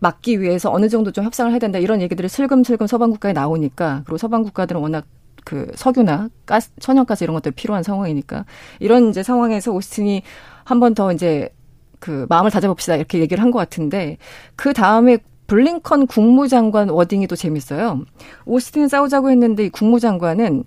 [0.00, 4.18] 막기 위해서 어느 정도 좀 협상을 해야 된다 이런 얘기들이 슬금슬금 서방 국가에 나오니까 그리고
[4.18, 5.06] 서방 국가들은 워낙
[5.44, 8.44] 그 석유나 가스, 천연가스 이런 것들 필요한 상황이니까
[8.80, 10.22] 이런 이제 상황에서 오스틴이
[10.64, 11.50] 한 번 더 이제
[12.00, 14.18] 그 마음을 다잡읍시다 이렇게 얘기를 한 것 같은데
[14.56, 15.18] 그 다음에
[15.50, 18.02] 블링컨 국무장관 워딩이 또 재밌어요.
[18.44, 20.62] 오스틴 싸우자고 했는데 이 국무장관은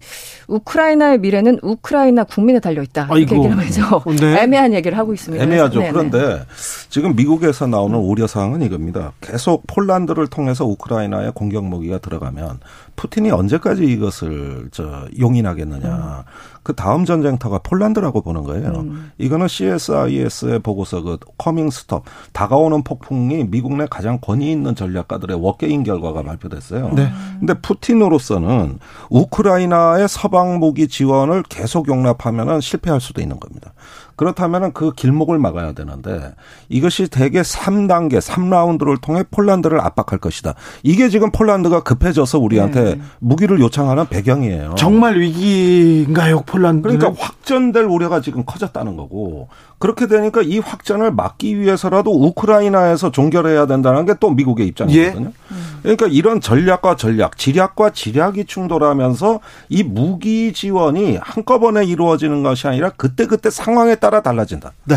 [0.50, 3.06] 우크라이나의 미래는 우크라이나 국민에 달려 있다.
[3.16, 3.34] 이렇게.
[3.38, 4.42] 얘기를 하면서 네.
[4.42, 5.42] 애매한 얘기를 하고 있습니다.
[5.42, 5.80] 애매하죠.
[5.80, 5.92] 네네.
[5.94, 6.42] 그런데
[6.90, 9.14] 지금 미국에서 나오는 우려 사항은 이겁니다.
[9.22, 12.60] 계속 폴란드를 통해서 우크라이나에 공격 무기가 들어가면
[12.98, 16.26] 푸틴이 언제까지 이것을 저 용인하겠느냐.
[16.64, 18.70] 그 다음 전쟁터가 폴란드라고 보는 거예요.
[18.70, 19.12] 음.
[19.18, 25.84] 이거는 CSIS의 보고서 그 Coming Storm 다가오는 폭풍이 미국 내 가장 권위 있는 전략가들의 워게임
[25.84, 26.92] 결과가 발표됐어요.
[26.94, 27.12] 네.
[27.40, 33.74] 근데 푸틴으로서는 우크라이나의 서방 무기 지원을 계속 용납하면은 실패할 수도 있는 겁니다.
[34.16, 36.34] 그렇다면은 그 길목을 막아야 되는데
[36.70, 40.56] 이것이 대개 3단계, 3라운드를 통해 폴란드를 압박할 것이다.
[40.84, 43.02] 이게 지금 폴란드가 급해져서 우리한테 네.
[43.20, 44.76] 무기를 요청하는 배경이에요.
[44.78, 46.88] 정말 위기인가요, 폴란드?
[46.88, 49.50] 그러니까 확전될 우려가 지금 커졌다는 거고
[49.84, 55.34] 그렇게 되니까 이 확전을 막기 위해서라도 우크라이나에서 종결해야 된다는 게 또 미국의 입장이거든요.
[55.82, 63.50] 그러니까 이런 전략과 전략, 지략과 지략이 충돌하면서 이 무기 지원이 한꺼번에 이루어지는 것이 아니라 그때그때
[63.50, 64.72] 상황에 따라 달라진다.
[64.86, 64.96] 네.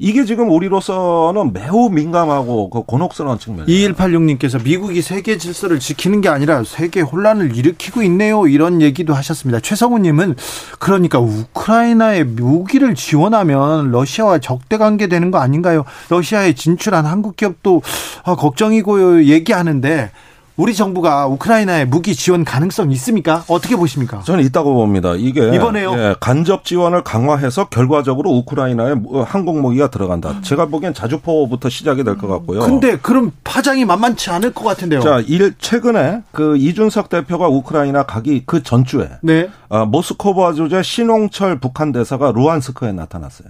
[0.00, 3.92] 이게 지금 우리로서는 매우 민감하고 그 곤혹스러운 측면이에요.
[3.94, 8.46] 2186님께서 미국이 세계 질서를 지키는 게 아니라 세계 혼란을 일으키고 있네요.
[8.46, 9.58] 이런 얘기도 하셨습니다.
[9.58, 10.36] 최성우님은
[10.78, 15.84] 그러니까 우크라이나에 무기를 지원하면 러시아와 적대 관계 되는 거 아닌가요?
[16.10, 17.82] 러시아에 진출한 한국 기업도
[18.22, 19.24] 아, 걱정이고요.
[19.24, 20.12] 얘기하는데
[20.58, 23.44] 우리 정부가 우크라이나에 무기 지원 가능성 있습니까?
[23.46, 24.22] 어떻게 보십니까?
[24.24, 25.14] 저는 있다고 봅니다.
[25.16, 25.92] 이게 이번에요?
[25.96, 30.40] 예, 간접 지원을 강화해서 결과적으로 우크라이나에 무- 항공 무기가 들어간다.
[30.42, 32.58] 제가 보기엔 자주포부터 시작이 될 것 같고요.
[32.60, 35.00] 근데 그럼 파장이 만만치 않을 것 같은데요.
[35.00, 39.48] 자, 일 최근에 그 이준석 대표가 우크라이나 가기 그 전주에 네.
[39.68, 43.48] 어, 모스코바 주재 신홍철 북한 대사가 루안스크에 나타났어요.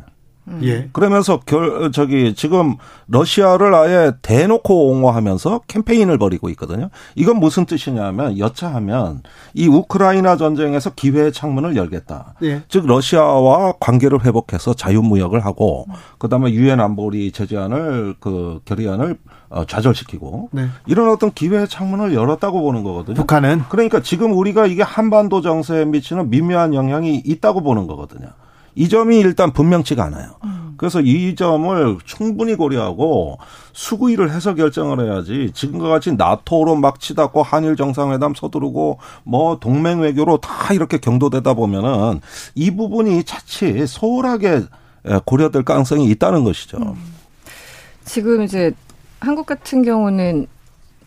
[0.62, 0.88] 예.
[0.92, 2.76] 그러면서 결 저기 지금
[3.07, 6.90] 러시아를 아예 대놓고 옹호하면서 캠페인을 벌이고 있거든요.
[7.14, 9.22] 이건 무슨 뜻이냐면 여차하면
[9.55, 12.34] 이 우크라이나 전쟁에서 기회의 창문을 열겠다.
[12.42, 12.62] 예.
[12.68, 15.86] 즉 러시아와 관계를 회복해서 자유무역을 하고
[16.18, 19.16] 그다음에 유엔 안보리 제재안을 그 결의안을
[19.51, 20.66] 어, 좌절시키고 네.
[20.86, 23.14] 이런 어떤 기회의 창문을 열었다고 보는 거거든요.
[23.16, 28.28] 북한은 그러니까 지금 우리가 이게 한반도 정세에 미치는 미묘한 영향이 있다고 보는 거거든요.
[28.79, 30.37] 이 점이 일단 분명치가 않아요.
[30.76, 33.39] 그래서 이 점을 충분히 고려하고
[33.72, 40.37] 수구위를 해서 결정을 해야지 지금과 같이 나토로 막 치닫고 한일 정상회담 서두르고 뭐 동맹 외교로
[40.37, 42.20] 다 이렇게 경도되다 보면은
[42.55, 44.62] 이 부분이 자칫 소홀하게
[45.24, 46.95] 고려될 가능성이 있다는 것이죠.
[48.05, 48.70] 지금 이제
[49.18, 50.47] 한국 같은 경우는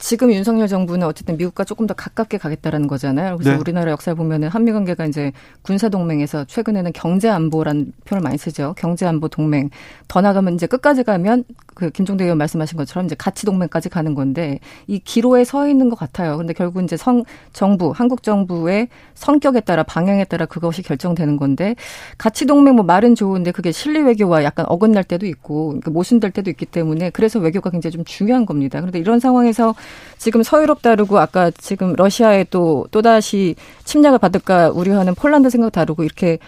[0.01, 3.37] 지금 윤석열 정부는 어쨌든 미국과 조금 더 가깝게 가겠다라는 거잖아요.
[3.37, 3.57] 그래서 네.
[3.57, 5.31] 우리나라 역사를 보면은 한미 관계가 이제
[5.61, 8.73] 군사 동맹에서 최근에는 경제 안보라는 표현을 많이 쓰죠.
[8.77, 9.69] 경제 안보 동맹.
[10.07, 11.43] 더 나가면 이제 끝까지 가면
[11.73, 15.97] 그 김종대 의원 말씀하신 것처럼 이제 가치 동맹까지 가는 건데 이 기로에 서 있는 것
[15.97, 16.37] 같아요.
[16.37, 21.75] 근데 결국 이제 성 정부 한국 정부의 성격에 따라 방향에 따라 그것이 결정되는 건데
[22.17, 26.49] 가치 동맹 뭐 말은 좋은데 그게 실리 외교와 약간 어긋날 때도 있고 그러니까 모순될 때도
[26.49, 28.79] 있기 때문에 그래서 외교가 굉장히 좀 중요한 겁니다.
[28.79, 29.75] 그런데 이런 상황에서
[30.17, 33.55] 지금 서유럽 다르고 아까 지금 러시아에 또 또다시
[33.85, 36.39] 침략을 받을까 우려하는 폴란드 생각 다르고 이렇게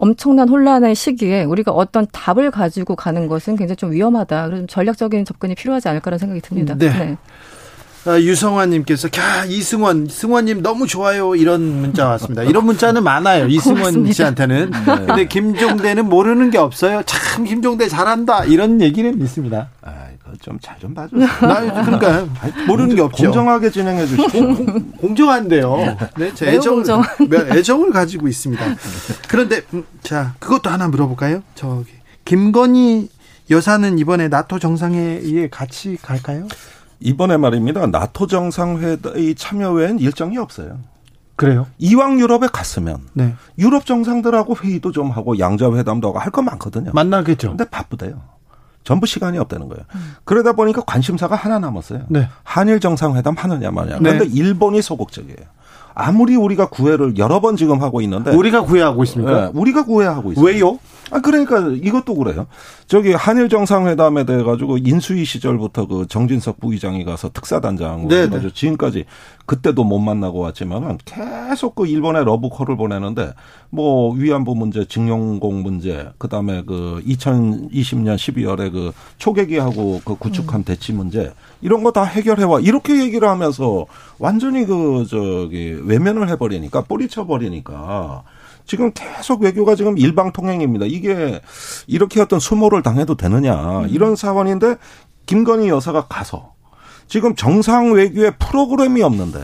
[0.00, 4.46] 엄청난 혼란의 시기에 우리가 어떤 답을 가지고 가는 것은 굉장히 좀 위험하다.
[4.46, 6.74] 그래서 좀 전략적인 접근이 필요하지 않을까라는 생각이 듭니다.
[6.76, 7.18] 네.
[8.06, 12.44] 아, 유성환님께서 야 이승원 승원님 너무 좋아요 이런 문자 왔습니다.
[12.44, 14.12] 이런 문자는 많아요 이승원 고맙습니다.
[14.14, 14.70] 씨한테는.
[15.06, 17.02] 근데 김종대는 모르는 게 없어요.
[17.04, 19.68] 참 김종대 잘한다 이런 얘기는 있습니다.
[19.82, 20.06] 아,
[20.40, 21.26] 좀 잘 좀 봐주세요.
[21.42, 22.26] 나 그러니까
[22.66, 23.24] 모르는 게 없죠.
[23.24, 24.56] 공정하게 진행해 주시고.
[24.98, 25.96] 공정한데요.
[26.18, 27.08] 네, 제 애정을 공정한.
[27.56, 28.62] 애정을 가지고 있습니다.
[29.28, 31.42] 그런데 음, 자 그것도 하나 물어볼까요?
[31.54, 31.90] 저기
[32.24, 33.08] 김건희
[33.50, 36.46] 여사는 이번에 나토 정상회의에 같이 갈까요?
[37.00, 37.86] 이번에 말입니다.
[37.86, 40.78] 나토 정상회의 참여 외엔 일정이 없어요.
[41.36, 41.66] 그래요?
[41.78, 43.34] 이왕 유럽에 갔으면 네.
[43.58, 46.90] 유럽 정상들하고 회의도 좀 하고 양자 회담도 하고 할 거 많거든요.
[46.92, 47.48] 만나겠죠.
[47.48, 48.20] 근데 바쁘대요.
[48.84, 49.84] 전부 시간이 없다는 거예요.
[50.24, 52.02] 그러다 보니까 관심사가 하나 남았어요.
[52.08, 52.28] 네.
[52.42, 53.98] 한일 정상회담 하느냐 마냐.
[53.98, 53.98] 네.
[53.98, 55.36] 그런데 일본이 소극적이에요.
[55.94, 59.46] 아무리 우리가 구애를 여러 번 지금 하고 있는데 우리가 구애하고 있습니까?
[59.46, 60.44] 예, 우리가 구애하고 있어요.
[60.44, 60.78] 왜요?
[61.10, 62.46] 아 그러니까 이것도 그래요.
[62.86, 69.04] 저기 한일 정상회담에 대해 가지고 인수위 시절부터 그 정진석 부의장이 가서 특사단장으로 네, 해가지고 지금까지
[69.46, 73.34] 그때도 못 만나고 왔지만은 계속 그 일본에 러브콜을 보내는데
[73.70, 80.92] 뭐 위안부 문제, 징용공 문제, 그 다음에 그 2020년 12월에 그 초계기하고 그 구축함 대치
[80.92, 83.84] 문제 이런 거 다 해결해 와 이렇게 얘기를 하면서
[84.20, 88.22] 완전히 그 저기 외면을 해버리니까 뿌리쳐 버리니까.
[88.70, 90.86] 지금 계속 외교가 지금 일방통행입니다.
[90.86, 91.40] 이게
[91.88, 94.76] 이렇게 어떤 수모를 당해도 되느냐 이런 사안인데
[95.26, 96.54] 김건희 여사가 가서
[97.08, 99.40] 지금 정상 외교에 프로그램이 없는데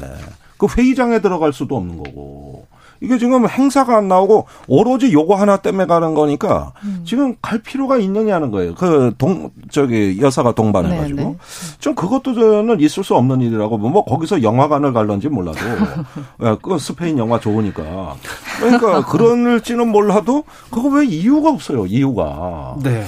[0.59, 2.69] 그 회의장에 들어갈 수도 없는 거고
[3.01, 6.73] 이게 지금 행사가 안 나오고 오로지 요거 하나 때문에 가는 거니까
[7.05, 8.75] 지금 갈 필요가 있느냐는 거예요.
[8.75, 11.37] 그 동 저기 여사가 동반해 가지고 네, 네.
[11.79, 15.59] 좀 그것도 저는 있을 수 없는 일이라고 뭐 거기서 영화관을 갈런지 몰라도
[16.45, 18.15] 야, 그 스페인 영화 좋으니까
[18.59, 23.05] 그러니까 그런일지는 몰라도 그거 왜 이유가 없어요 이유가 네.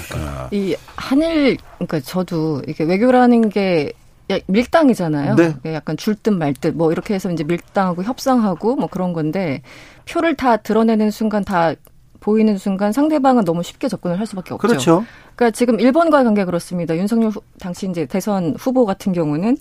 [0.52, 4.07] 이 한일 그러니까 저도 이게 외교라는 게 야-
[4.46, 5.34] 밀당이잖아요.
[5.36, 5.54] 네.
[5.58, 9.62] 이게 약간 줄 듯 말 듯 뭐 이렇게 해서 이제 밀당하고 협상하고 뭐 그런 건데
[10.08, 11.72] 표를 다 드러내는 순간 다
[12.20, 14.66] 보이는 순간 상대방은 너무 쉽게 접근을 할 수밖에 없죠.
[14.68, 15.04] 그렇죠.
[15.36, 16.96] 그러니까 지금 일본과의 관계 그렇습니다.
[16.96, 19.56] 윤석열 후- 당시 이제 대선 후보 같은 경우는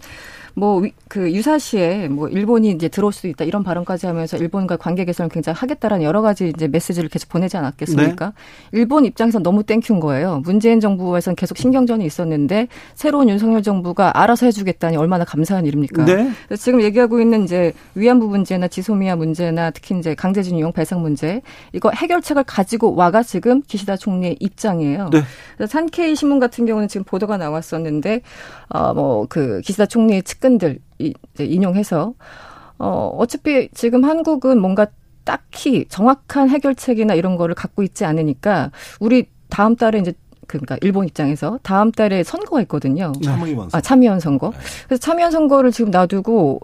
[0.57, 5.29] 뭐 그 유사시에 뭐 일본이 이제 들어올 수도 있다 이런 발언까지 하면서 일본과 관계 개선을
[5.29, 8.33] 굉장히 하겠다라는 여러 가지 이제 메시지를 계속 보내지 않았겠습니까?
[8.73, 10.41] 일본 입장에서 너무 thank you인 거예요.
[10.43, 16.05] 문재인 정부에서는 계속 신경전이 있었는데 새로운 윤석열 정부가 알아서 해주겠다니 얼마나 감사한 일입니까?
[16.05, 16.29] 네.
[16.47, 21.41] 그래서 지금 얘기하고 있는 이제 위안부 문제나 지소미아 문제나 특히 이제 강제징용 용 배상 문제
[21.73, 25.09] 이거 해결책을 가지고 와가 지금 기시다 총리의 입장이에요.
[25.11, 25.21] 네.
[25.55, 28.21] 그래서 산케이 신문 같은 경우는 지금 보도가 나왔었는데
[28.69, 32.13] 어뭐 그 기시다 총리의 측근 들 이- 이제 인용해서
[32.79, 34.87] 어 어차피 지금 한국은 뭔가
[35.23, 40.13] 딱히 정확한 해결책이나 이런 거를 갖고 있지 않으니까 우리 다음 달에 이제
[40.47, 43.11] 그러니까 일본 입장에서 다음 달에 선거가 있거든요.
[43.21, 44.53] 참의원 아, 참의원 선거.
[44.87, 46.61] 그래서 참의원 선거를 지금 놔두고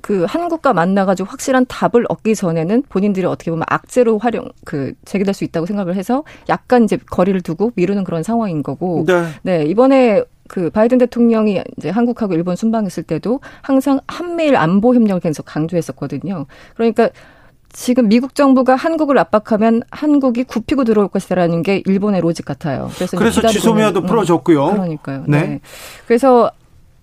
[0.00, 5.44] 그 한국과 만나가지고 확실한 답을 얻기 전에는 본인들이 어떻게 보면 악재로 활용, 그, 제기될 수
[5.44, 9.04] 있다고 생각을 해서 약간 이제 거리를 두고 미루는 그런 상황인 거고.
[9.06, 9.22] 네.
[9.42, 15.46] 네, 이번에 그 바이든 대통령이 이제 한국하고 일본 순방했을 때도 항상 한미일 안보 협력을 계속
[15.46, 16.44] 강조했었거든요.
[16.76, 17.08] 그러니까
[17.70, 22.90] 지금 미국 정부가 한국을 압박하면 한국이 굽히고 들어올 것이라는 게 일본의 로직 같아요.
[22.96, 24.72] 그래서, 그래서 지소미아도 음, 풀어줬고요.
[24.72, 25.24] 그러니까요.
[25.26, 25.40] 네.
[25.40, 25.60] 네.
[26.06, 26.50] 그래서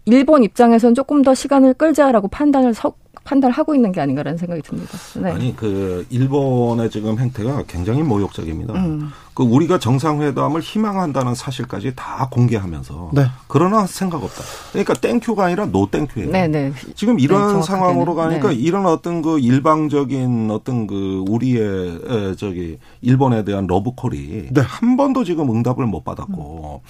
[0.05, 2.93] 일본 입장에서는 조금 더 시간을 끌자라고 판단을 서,
[3.23, 4.97] 판단을 하고 있는 게 아닌가라는 생각이 듭니다.
[5.21, 5.31] 네.
[5.31, 8.73] 아니 그 일본의 지금 행태가 굉장히 모욕적입니다.
[8.73, 9.11] 음.
[9.33, 13.27] 그 우리가 정상회담을 희망한다는 사실까지 다 공개하면서 네.
[13.47, 14.43] 그러나 생각 없다.
[14.71, 16.31] 그러니까 thank you가 아니라 no thank you예요.
[16.31, 16.73] 네, 네.
[16.95, 17.61] 지금 이런 네.
[17.61, 18.55] 상황으로 가니까 네.
[18.55, 24.61] 이런 어떤 그 일방적인 어떤 그 우리의 에, 저기 일본에 대한 러브콜이 네.
[24.61, 26.81] 한 번도 지금 응답을 못 받았고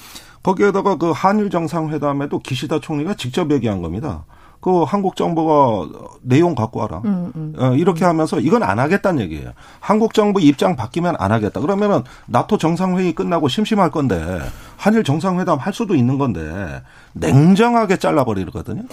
[0.42, 4.24] 거기에다가 그 한일 정상회담에도 기시다 총리가 직접 얘기한 겁니다.
[4.62, 5.88] 그 한국 정부가
[6.22, 7.02] 내용 갖고 와라.
[7.06, 7.54] 음, 음.
[7.58, 9.52] 어, 이렇게 하면서 이건 안 하겠다는 얘기예요.
[9.80, 11.62] 한국 정부 입장 바뀌면 안 하겠다.
[11.62, 14.40] 그러면은 나토 정상회의 끝나고 심심할 건데
[14.76, 16.82] 한일 정상회담 할 수도 있는 건데
[17.14, 18.84] 냉정하게 잘라버리거든요.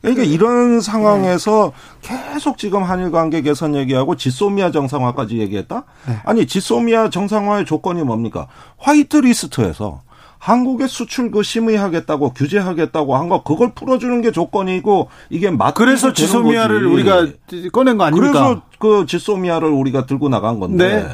[0.00, 1.72] 그러니까 이런 상황에서
[2.02, 5.84] 계속 지금 한일 관계 개선 얘기하고 지소미아 정상화까지 얘기했다?
[6.24, 8.46] 아니 지소미아 정상화의 조건이 뭡니까?
[8.78, 10.02] white list에서
[10.50, 16.86] 한국의 수출 그 심의하겠다고 규제하겠다고 한 거 그걸 풀어주는 게 조건이고 이게 맞 그래서 지소미아를
[16.86, 17.26] 우리가
[17.72, 18.30] 꺼낸 거 아닙니까?
[18.32, 21.02] 그래서 그 지소미아를 우리가 들고 나간 건데.
[21.02, 21.08] 네.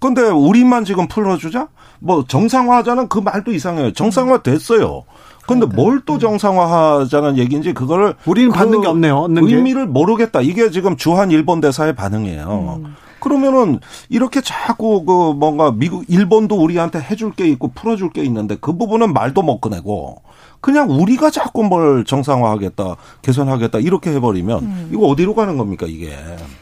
[0.00, 1.68] 근데 우리만 지금 풀어주자?
[2.00, 3.92] 뭐 정상화하자는 그 말도 이상해요.
[3.92, 5.04] 정상화 됐어요.
[5.46, 9.16] 근데 뭘 또 정상화하자는 얘기인지 그거를 우리는 받는 그게 없네요.
[9.18, 9.54] 얻는 게.
[9.54, 10.40] 의미를 모르겠다.
[10.40, 12.80] 이게 지금 주한 일본 대사의 반응이에요.
[12.84, 12.96] 음.
[13.22, 18.76] 그러면은 이렇게 자꾸 그 뭔가 미국 일본도 우리한테 해줄 게 있고 풀어줄 게 있는데 그
[18.76, 20.22] 부분은 말도 못 꺼내고
[20.62, 24.90] 그냥 우리가 자꾸 뭘 정상화하겠다 개선하겠다 이렇게 해버리면 음.
[24.92, 26.12] 이거 어디로 가는 겁니까 이게?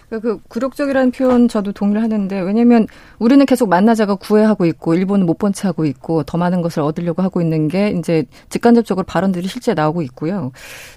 [0.09, 2.86] 그러니까 그 굴욕적이라는 표현 저도 동의를 하는데 왜냐하면
[3.18, 7.68] 우리는 계속 만나자가 구애하고 있고 일본은 못본채 하고 있고 더 많은 것을 얻으려고 하고 있는
[7.68, 10.51] 게 이제 직간접적으로 발언들이 실제 나오고 있고요.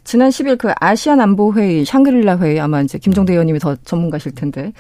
[0.06, 4.72] 지난 10일 그 아시안 안보 회의 샹그릴라 회의 아마 이제 김종대 의원님이 더 전문가실 텐데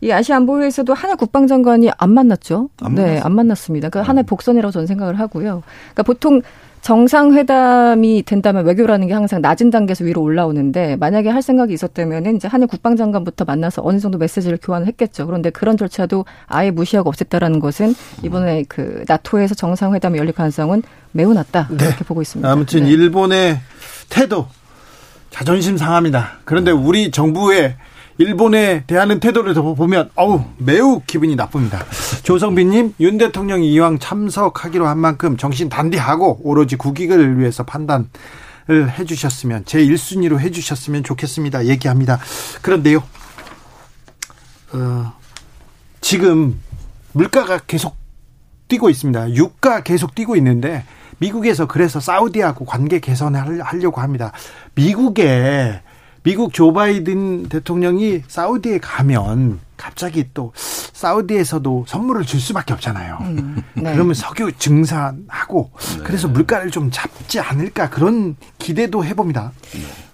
[0.00, 2.70] 이 아시아 안보 회의에서도 한일 국방장관이 안 만났죠.
[2.80, 3.24] 안 네, 만났어요.
[3.24, 3.88] 안 만났습니다.
[3.88, 5.62] 그 하나의 복선이라고 저는 생각을 하고요.
[5.92, 6.42] 그러니까 보통
[6.82, 12.66] 정상회담이 된다면 외교라는 게 항상 낮은 단계에서 위로 올라오는데 만약에 할 생각이 있었다면은 이제 한일
[12.66, 15.26] 국방장관부터 만나서 어느 정도 메시지를 교환을 했겠죠.
[15.26, 21.68] 그런데 그런 절차도 아예 무시하고 없앴다라는 것은 이번에 그 나토에서 정상회담이 열릴 가능성은 매우 낮다
[21.70, 21.84] 네.
[21.86, 22.50] 이렇게 보고 있습니다.
[22.50, 22.90] 아무튼 네.
[22.90, 23.60] 일본의
[24.08, 24.48] 태도
[25.30, 26.40] 자존심 상합니다.
[26.44, 27.76] 그런데 우리 정부의
[28.18, 31.84] 일본에 대하는 태도를 더 보면 어우 매우 기분이 나쁩니다.
[32.22, 38.08] 조성빈님 윤 대통령이 이왕 참석하기로 한 만큼 정신 단디하고 오로지 국익을 위해서 판단을
[38.70, 41.66] 해주셨으면 제 1순위로 해주셨으면 좋겠습니다.
[41.66, 42.18] 얘기합니다.
[42.60, 43.02] 그런데요,
[44.72, 45.12] 어,
[46.00, 46.60] 지금
[47.12, 47.96] 물가가 계속
[48.68, 49.34] 뛰고 있습니다.
[49.34, 50.84] 유가 계속 뛰고 있는데
[51.18, 54.32] 미국에서 그래서 사우디하고 관계 개선을 하려고 합니다.
[54.74, 55.80] 미국에
[56.22, 63.18] 미국 조 바이든 대통령이 사우디에 가면 갑자기 또 사우디에서도 선물을 줄 수밖에 없잖아요.
[63.74, 63.92] 네.
[63.92, 65.72] 그러면 석유 증산하고
[66.04, 69.52] 그래서 물가를 좀 잡지 않을까 그런 기대도 해봅니다.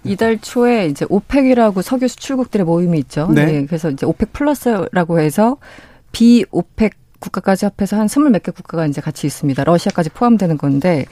[0.03, 3.27] 이달 초에 이제 OPEC이라고 석유 수출국들의 모임이 있죠.
[3.31, 3.45] 네.
[3.45, 3.65] 네.
[3.67, 5.57] 그래서 이제 OPEC 플러스라고 해서
[6.11, 9.63] 비OPEC 국가까지 합해서 한 스물 몇 개 국가가 이제 같이 있습니다.
[9.63, 11.05] 러시아까지 포함되는 건데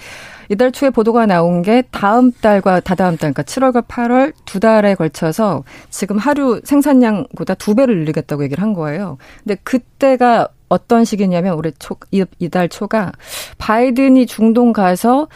[0.49, 5.63] 이달 초에 보도가 나온 게 다음 달과 다다음 달, 그러니까 7월과 8월 두 달에 걸쳐서
[5.89, 9.17] 지금 하루 생산량보다 두 배를 늘리겠다고 얘기를 한 거예요.
[9.43, 13.11] 근데 그때가 어떤 시기냐면 올해 초, 이- 이달 초가
[13.57, 15.27] 바이든이 중동 가서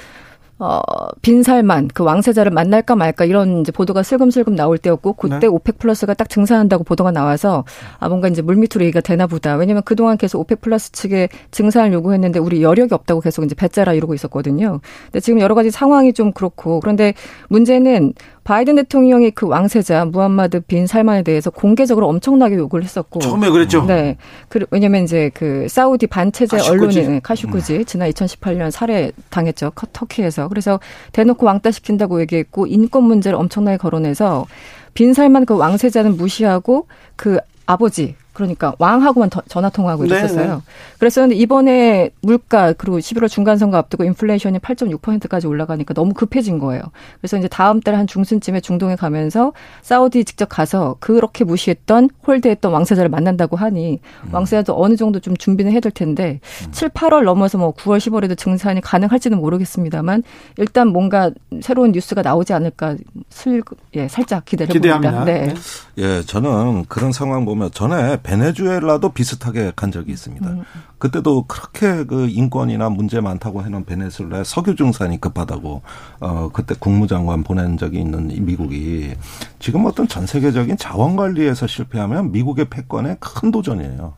[0.63, 0.79] 어,
[1.23, 5.47] 빈살만 그 왕세자를 만날까 말까 이런 이제 보도가 슬금슬금 나올 때였고 그때 네.
[5.47, 7.65] OPEC 플러스가 딱 증산한다고 보도가 나와서
[7.97, 9.55] 아 뭔가 이제 물밑으로 얘기가 되나 보다.
[9.55, 14.13] 왜냐면 그동안 계속 OPEC 플러스 측에 증산을 요구했는데 우리 여력이 없다고 계속 이제 배짜라 이러고
[14.13, 14.81] 있었거든요.
[15.05, 17.15] 근데 지금 여러 가지 상황이 좀 그렇고 그런데
[17.49, 23.85] 문제는 바이든 대통령이 그 왕세자 무함마드 빈 살만에 대해서 공개적으로 엄청나게 욕을 했었고 처음에 그랬죠.
[23.85, 24.17] 네.
[24.49, 26.57] 그, 왜냐면 이제 그 사우디 반체제.
[26.69, 29.71] 언론인 카슈끄지 지난 2018년 살해 당했죠.
[29.75, 30.47] 커- 터키에서.
[30.47, 30.79] 그래서
[31.11, 34.47] 대놓고 왕따 시킨다고 얘기했고 인권 문제를 엄청나게 거론해서
[34.95, 37.37] 빈 살만 그 왕세자는 무시하고 그
[37.67, 40.55] 아버지 그러니까 왕하고만 더- 전화 통화하고 네, 이랬었어요.
[40.55, 40.61] 네.
[40.99, 46.81] 그랬었는데 이번에 물가 그리고 11월 중간 선거 앞두고 인플레이션이 8.6%까지 올라가니까 너무 급해진 거예요.
[47.19, 53.09] 그래서 이제 다음 달 한 중순쯤에 중동에 가면서 사우디 직접 가서 그렇게 무시했던 홀드했던 왕세자를
[53.09, 53.99] 만난다고 하니
[54.31, 56.39] 왕세자도 어느 정도 좀 준비는 해야 될 텐데
[56.71, 60.23] 7, 8월 넘어서 뭐 9월, 10월에도 증산이 가능할지는 모르겠습니다만
[60.57, 61.31] 일단 뭔가
[61.61, 62.95] 새로운 뉴스가 나오지 않을까
[63.29, 63.61] 슬,
[63.95, 65.25] 예, 살짝 기대를 기대합니다.
[65.25, 65.53] 해봅니다.
[65.53, 65.53] 네.
[65.97, 70.49] 예, 저는 그런 상황 보면 전에 베네수엘라도 비슷하게 간 적이 있습니다.
[70.49, 70.63] 음.
[70.99, 75.81] 그때도 그렇게 그 인권이나 문제 많다고 해놓은 베네수엘라에 석유 증산이 급하다고
[76.21, 79.15] 어 그때 국무장관 보낸 적이 있는 이 미국이
[79.59, 84.13] 지금 어떤 전 세계적인 자원 관리에서 실패하면 미국의 패권에 큰 도전이에요.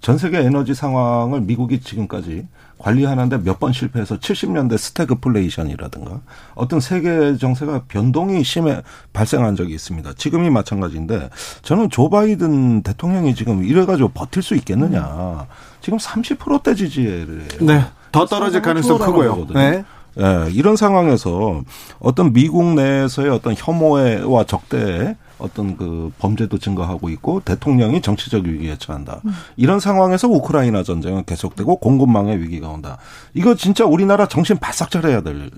[0.00, 2.46] 전 세계 에너지 상황을 미국이 지금까지
[2.78, 6.20] 관리하는데 몇 번 실패해서 70년대 스태그플레이션이라든가
[6.54, 8.82] 어떤 세계 정세가 변동이 심해
[9.12, 10.12] 발생한 적이 있습니다.
[10.16, 11.30] 지금이 마찬가지인데
[11.62, 15.46] 저는 조 바이든 대통령이 지금 이래가지고 버틸 수 있겠느냐.
[15.80, 17.48] 지금 30%대 지지율이에요.
[17.62, 17.84] 네.
[18.12, 19.30] 더 떨어질 가능성 크고요.
[19.34, 19.58] 거거든요.
[19.58, 19.84] 네.
[20.20, 21.62] 예, 이런 상황에서
[22.00, 29.22] 어떤 미국 내에서의 어떤 혐오와 적대에 어떤 그 범죄도 증가하고 있고 대통령이 정치적 위기에 처한다.
[29.56, 32.98] 이런 상황에서 우크라이나 전쟁은 계속되고 공급망의 위기가 온다.
[33.34, 35.50] 이거 진짜 우리나라 정신 바싹 차려야 될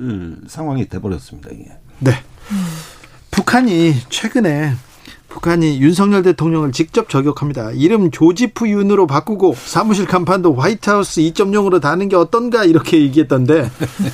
[0.46, 1.50] 상황이 돼버렸습니다.
[1.52, 1.70] 이게.
[1.98, 2.12] 네.
[3.30, 4.74] 북한이 최근에
[5.30, 7.70] 북한이 윤석열 대통령을 직접 저격합니다.
[7.70, 13.70] 이름 조지프 윤으로 바꾸고 사무실 간판도 화이트하우스 2.0으로 다는 게 어떤가 이렇게 얘기했던데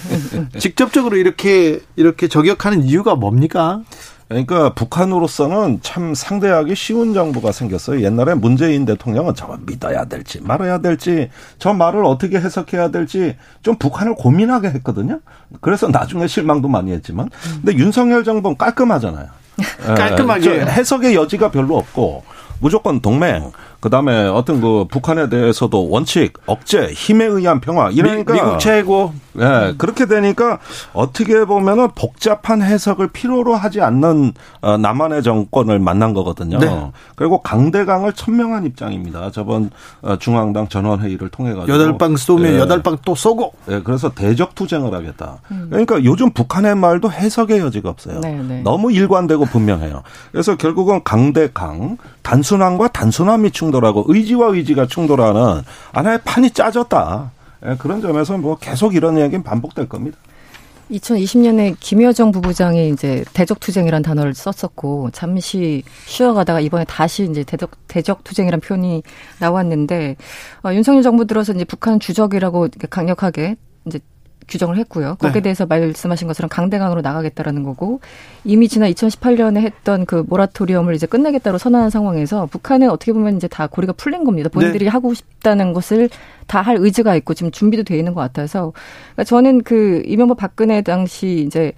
[0.61, 3.83] 직접적으로 이렇게 이렇게 저격하는 이유가 뭡니까?
[4.29, 8.03] 그러니까 북한으로서는 참 상대하기 쉬운 정부가 생겼어요.
[8.03, 14.15] 옛날에 문재인 대통령은 저걸 믿어야 될지 말아야 될지 저 말을 어떻게 해석해야 될지 좀 북한을
[14.17, 15.21] 고민하게 했거든요.
[15.61, 17.31] 그래서 나중에 실망도 많이 했지만
[17.63, 19.29] 근데 윤석열 정부는 깔끔하잖아요.
[19.89, 20.43] 예, 깔끔하게.
[20.43, 22.25] 저 해석의 여지가 별로 없고
[22.61, 23.53] 무조건 동맹
[23.87, 29.75] 그다음에 어떤 그 북한에 대해서도 원칙, 억제, 힘에 의한 평화 이러니까 미, 국 최고 예,
[29.79, 30.59] 그렇게 되니까
[30.93, 36.59] 어떻게 보면은 복잡한 해석을 필요로 하지 않는 어, 남한의 정권을 만난 거거든요.
[36.59, 36.91] 네.
[37.15, 39.31] 그리고 강대강을 천명한 입장입니다.
[39.31, 39.71] 저번
[40.03, 42.59] 어, 중앙당 전원 회의를 통해 가지고 여덟 방 쏘면 예.
[42.59, 45.39] 여덟 방 또 쏘고 예, 그래서 대적 투쟁을 하겠다.
[45.71, 48.21] 그러니까 요즘 북한의 말도 해석의 여지가 없어요.
[48.21, 48.63] 네, 네.
[48.63, 50.03] 너무 일관되고 분명해요.
[50.33, 55.63] 그래서 결국은 강대강, 단순함과 단순함이 충돌 하고 의지와 의지가 충돌하는
[55.93, 57.31] 하나의 판이 짜졌다.
[57.67, 60.19] 예, 그런 점에서 뭐 계속 이런 이야기는 반복될 겁니다.
[60.91, 68.23] 2020년에 김여정 부부장이 이제 대적 투쟁이라는 단어를 썼었고 잠시 쉬어가다가 이번에 다시 이제 대적 대적
[68.23, 69.03] 투쟁이라는 표현이
[69.41, 70.17] 나왔는데
[70.65, 73.57] 어, 윤석열 정부 들어서 이제 북한 주적이라고 강력하게
[73.87, 73.99] 이제
[74.49, 75.17] 규정을 했고요.
[75.19, 75.41] 거기에 네.
[75.43, 78.01] 대해서 말씀하신 것처럼 강대강으로 나가겠다라는 거고
[78.45, 83.67] 이미 지난 2018년에 했던 그 모라토리엄을 이제 끝내겠다고 선언한 상황에서 북한은 어떻게 보면 이제 다
[83.67, 84.49] 고리가 풀린 겁니다.
[84.49, 84.91] 본인들이 네.
[84.91, 86.09] 하고 싶다는 것을
[86.47, 88.73] 다 할 의지가 있고 지금 준비도 돼 있는 것 같아서
[89.13, 91.73] 그러니까 저는 그 이명박 박근혜 당시 이제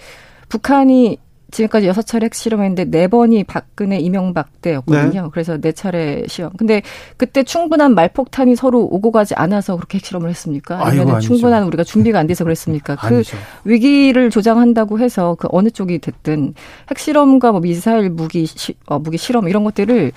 [0.49, 1.19] 북한이
[1.51, 5.23] 지금까지 여섯 차례 핵실험했는데 네 번이 박근혜 이명박 때였거든요.
[5.23, 5.29] 네.
[5.33, 6.53] 그래서 네 차례 시험.
[6.57, 6.83] 근데
[7.17, 10.85] 그때 충분한 말폭탄이 서로 오고 가지 않아서 그렇게 핵실험을 했습니까?
[10.85, 12.97] 아니면 충분한 우리가 준비가 안 돼서 그랬습니까?
[12.97, 13.37] 그 아니죠.
[13.65, 16.55] 위기를 조장한다고 해서 그 어느 쪽이 됐든
[16.91, 20.13] 핵실험과 뭐 미사일 무기 시, 어, 무기 실험 이런 것들을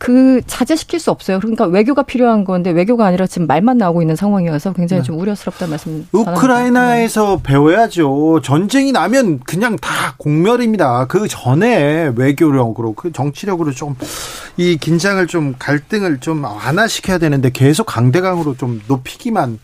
[0.00, 1.38] 그 자제시킬 수 없어요.
[1.40, 5.06] 그러니까 외교가 필요한 건데 외교가 아니라 지금 말만 나오고 있는 상황이어서 굉장히 네.
[5.06, 6.06] 좀 우려스럽다 말씀.
[6.10, 7.42] 우크라이나에서 네.
[7.42, 8.40] 배워야죠.
[8.42, 11.06] 전쟁이 나면 그냥 다 공멸입니다.
[11.06, 13.94] 그 전에 외교력으로 그 정치력으로 좀
[14.56, 19.58] 이 긴장을 좀 갈등을 좀 완화시켜야 되는데 계속 강대강으로 좀 높이기만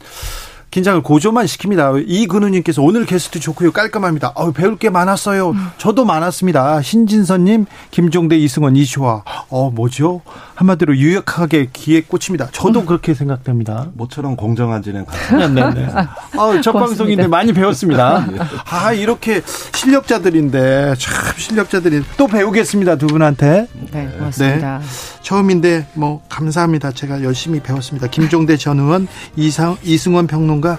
[0.70, 2.04] 긴장을 고조만 시킵니다.
[2.06, 3.72] 이근우님께서 오늘 게스트 좋고요.
[3.72, 4.32] 깔끔합니다.
[4.34, 5.50] 어, 배울 게 많았어요.
[5.50, 5.66] 음.
[5.78, 6.82] 저도 많았습니다.
[6.82, 9.22] 신진선님, 김종대, 이승원, 이시화.
[9.48, 10.20] 어, 뭐죠?
[10.54, 12.48] 한마디로 유력하게 기에 꽂힙니다.
[12.52, 12.86] 저도 음.
[12.86, 13.88] 그렇게 생각됩니다.
[13.94, 15.70] 모처럼 공정한 진행 가능합니다.
[15.70, 15.92] 네, 네.
[15.92, 18.26] 아, 첫 방송인데 많이 배웠습니다.
[18.68, 19.42] 아, 이렇게
[19.74, 22.96] 실력자들인데, 참 실력자들이 또 배우겠습니다.
[22.96, 23.66] 두 분한테.
[23.92, 24.78] 네, 고맙습니다.
[24.78, 24.84] 네.
[25.22, 26.92] 처음인데, 뭐, 감사합니다.
[26.92, 28.08] 제가 열심히 배웠습니다.
[28.08, 30.78] 김종대 전 의원, 이상, 이승원 평론 가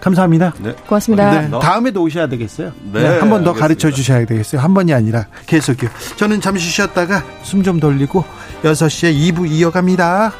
[0.00, 0.52] 감사합니다.
[0.58, 0.74] 네.
[0.86, 1.40] 고맙습니다.
[1.40, 2.72] 네, 다음에도 오셔야 되겠어요.
[2.92, 3.00] 네.
[3.02, 4.60] 네한 번 더 가르쳐 주셔야 되겠어요.
[4.60, 5.88] 한 번이 아니라 계속요.
[6.16, 8.22] 저는 잠시 쉬었다가 숨 좀 돌리고
[8.62, 10.32] 6시에 2부 이어갑니다.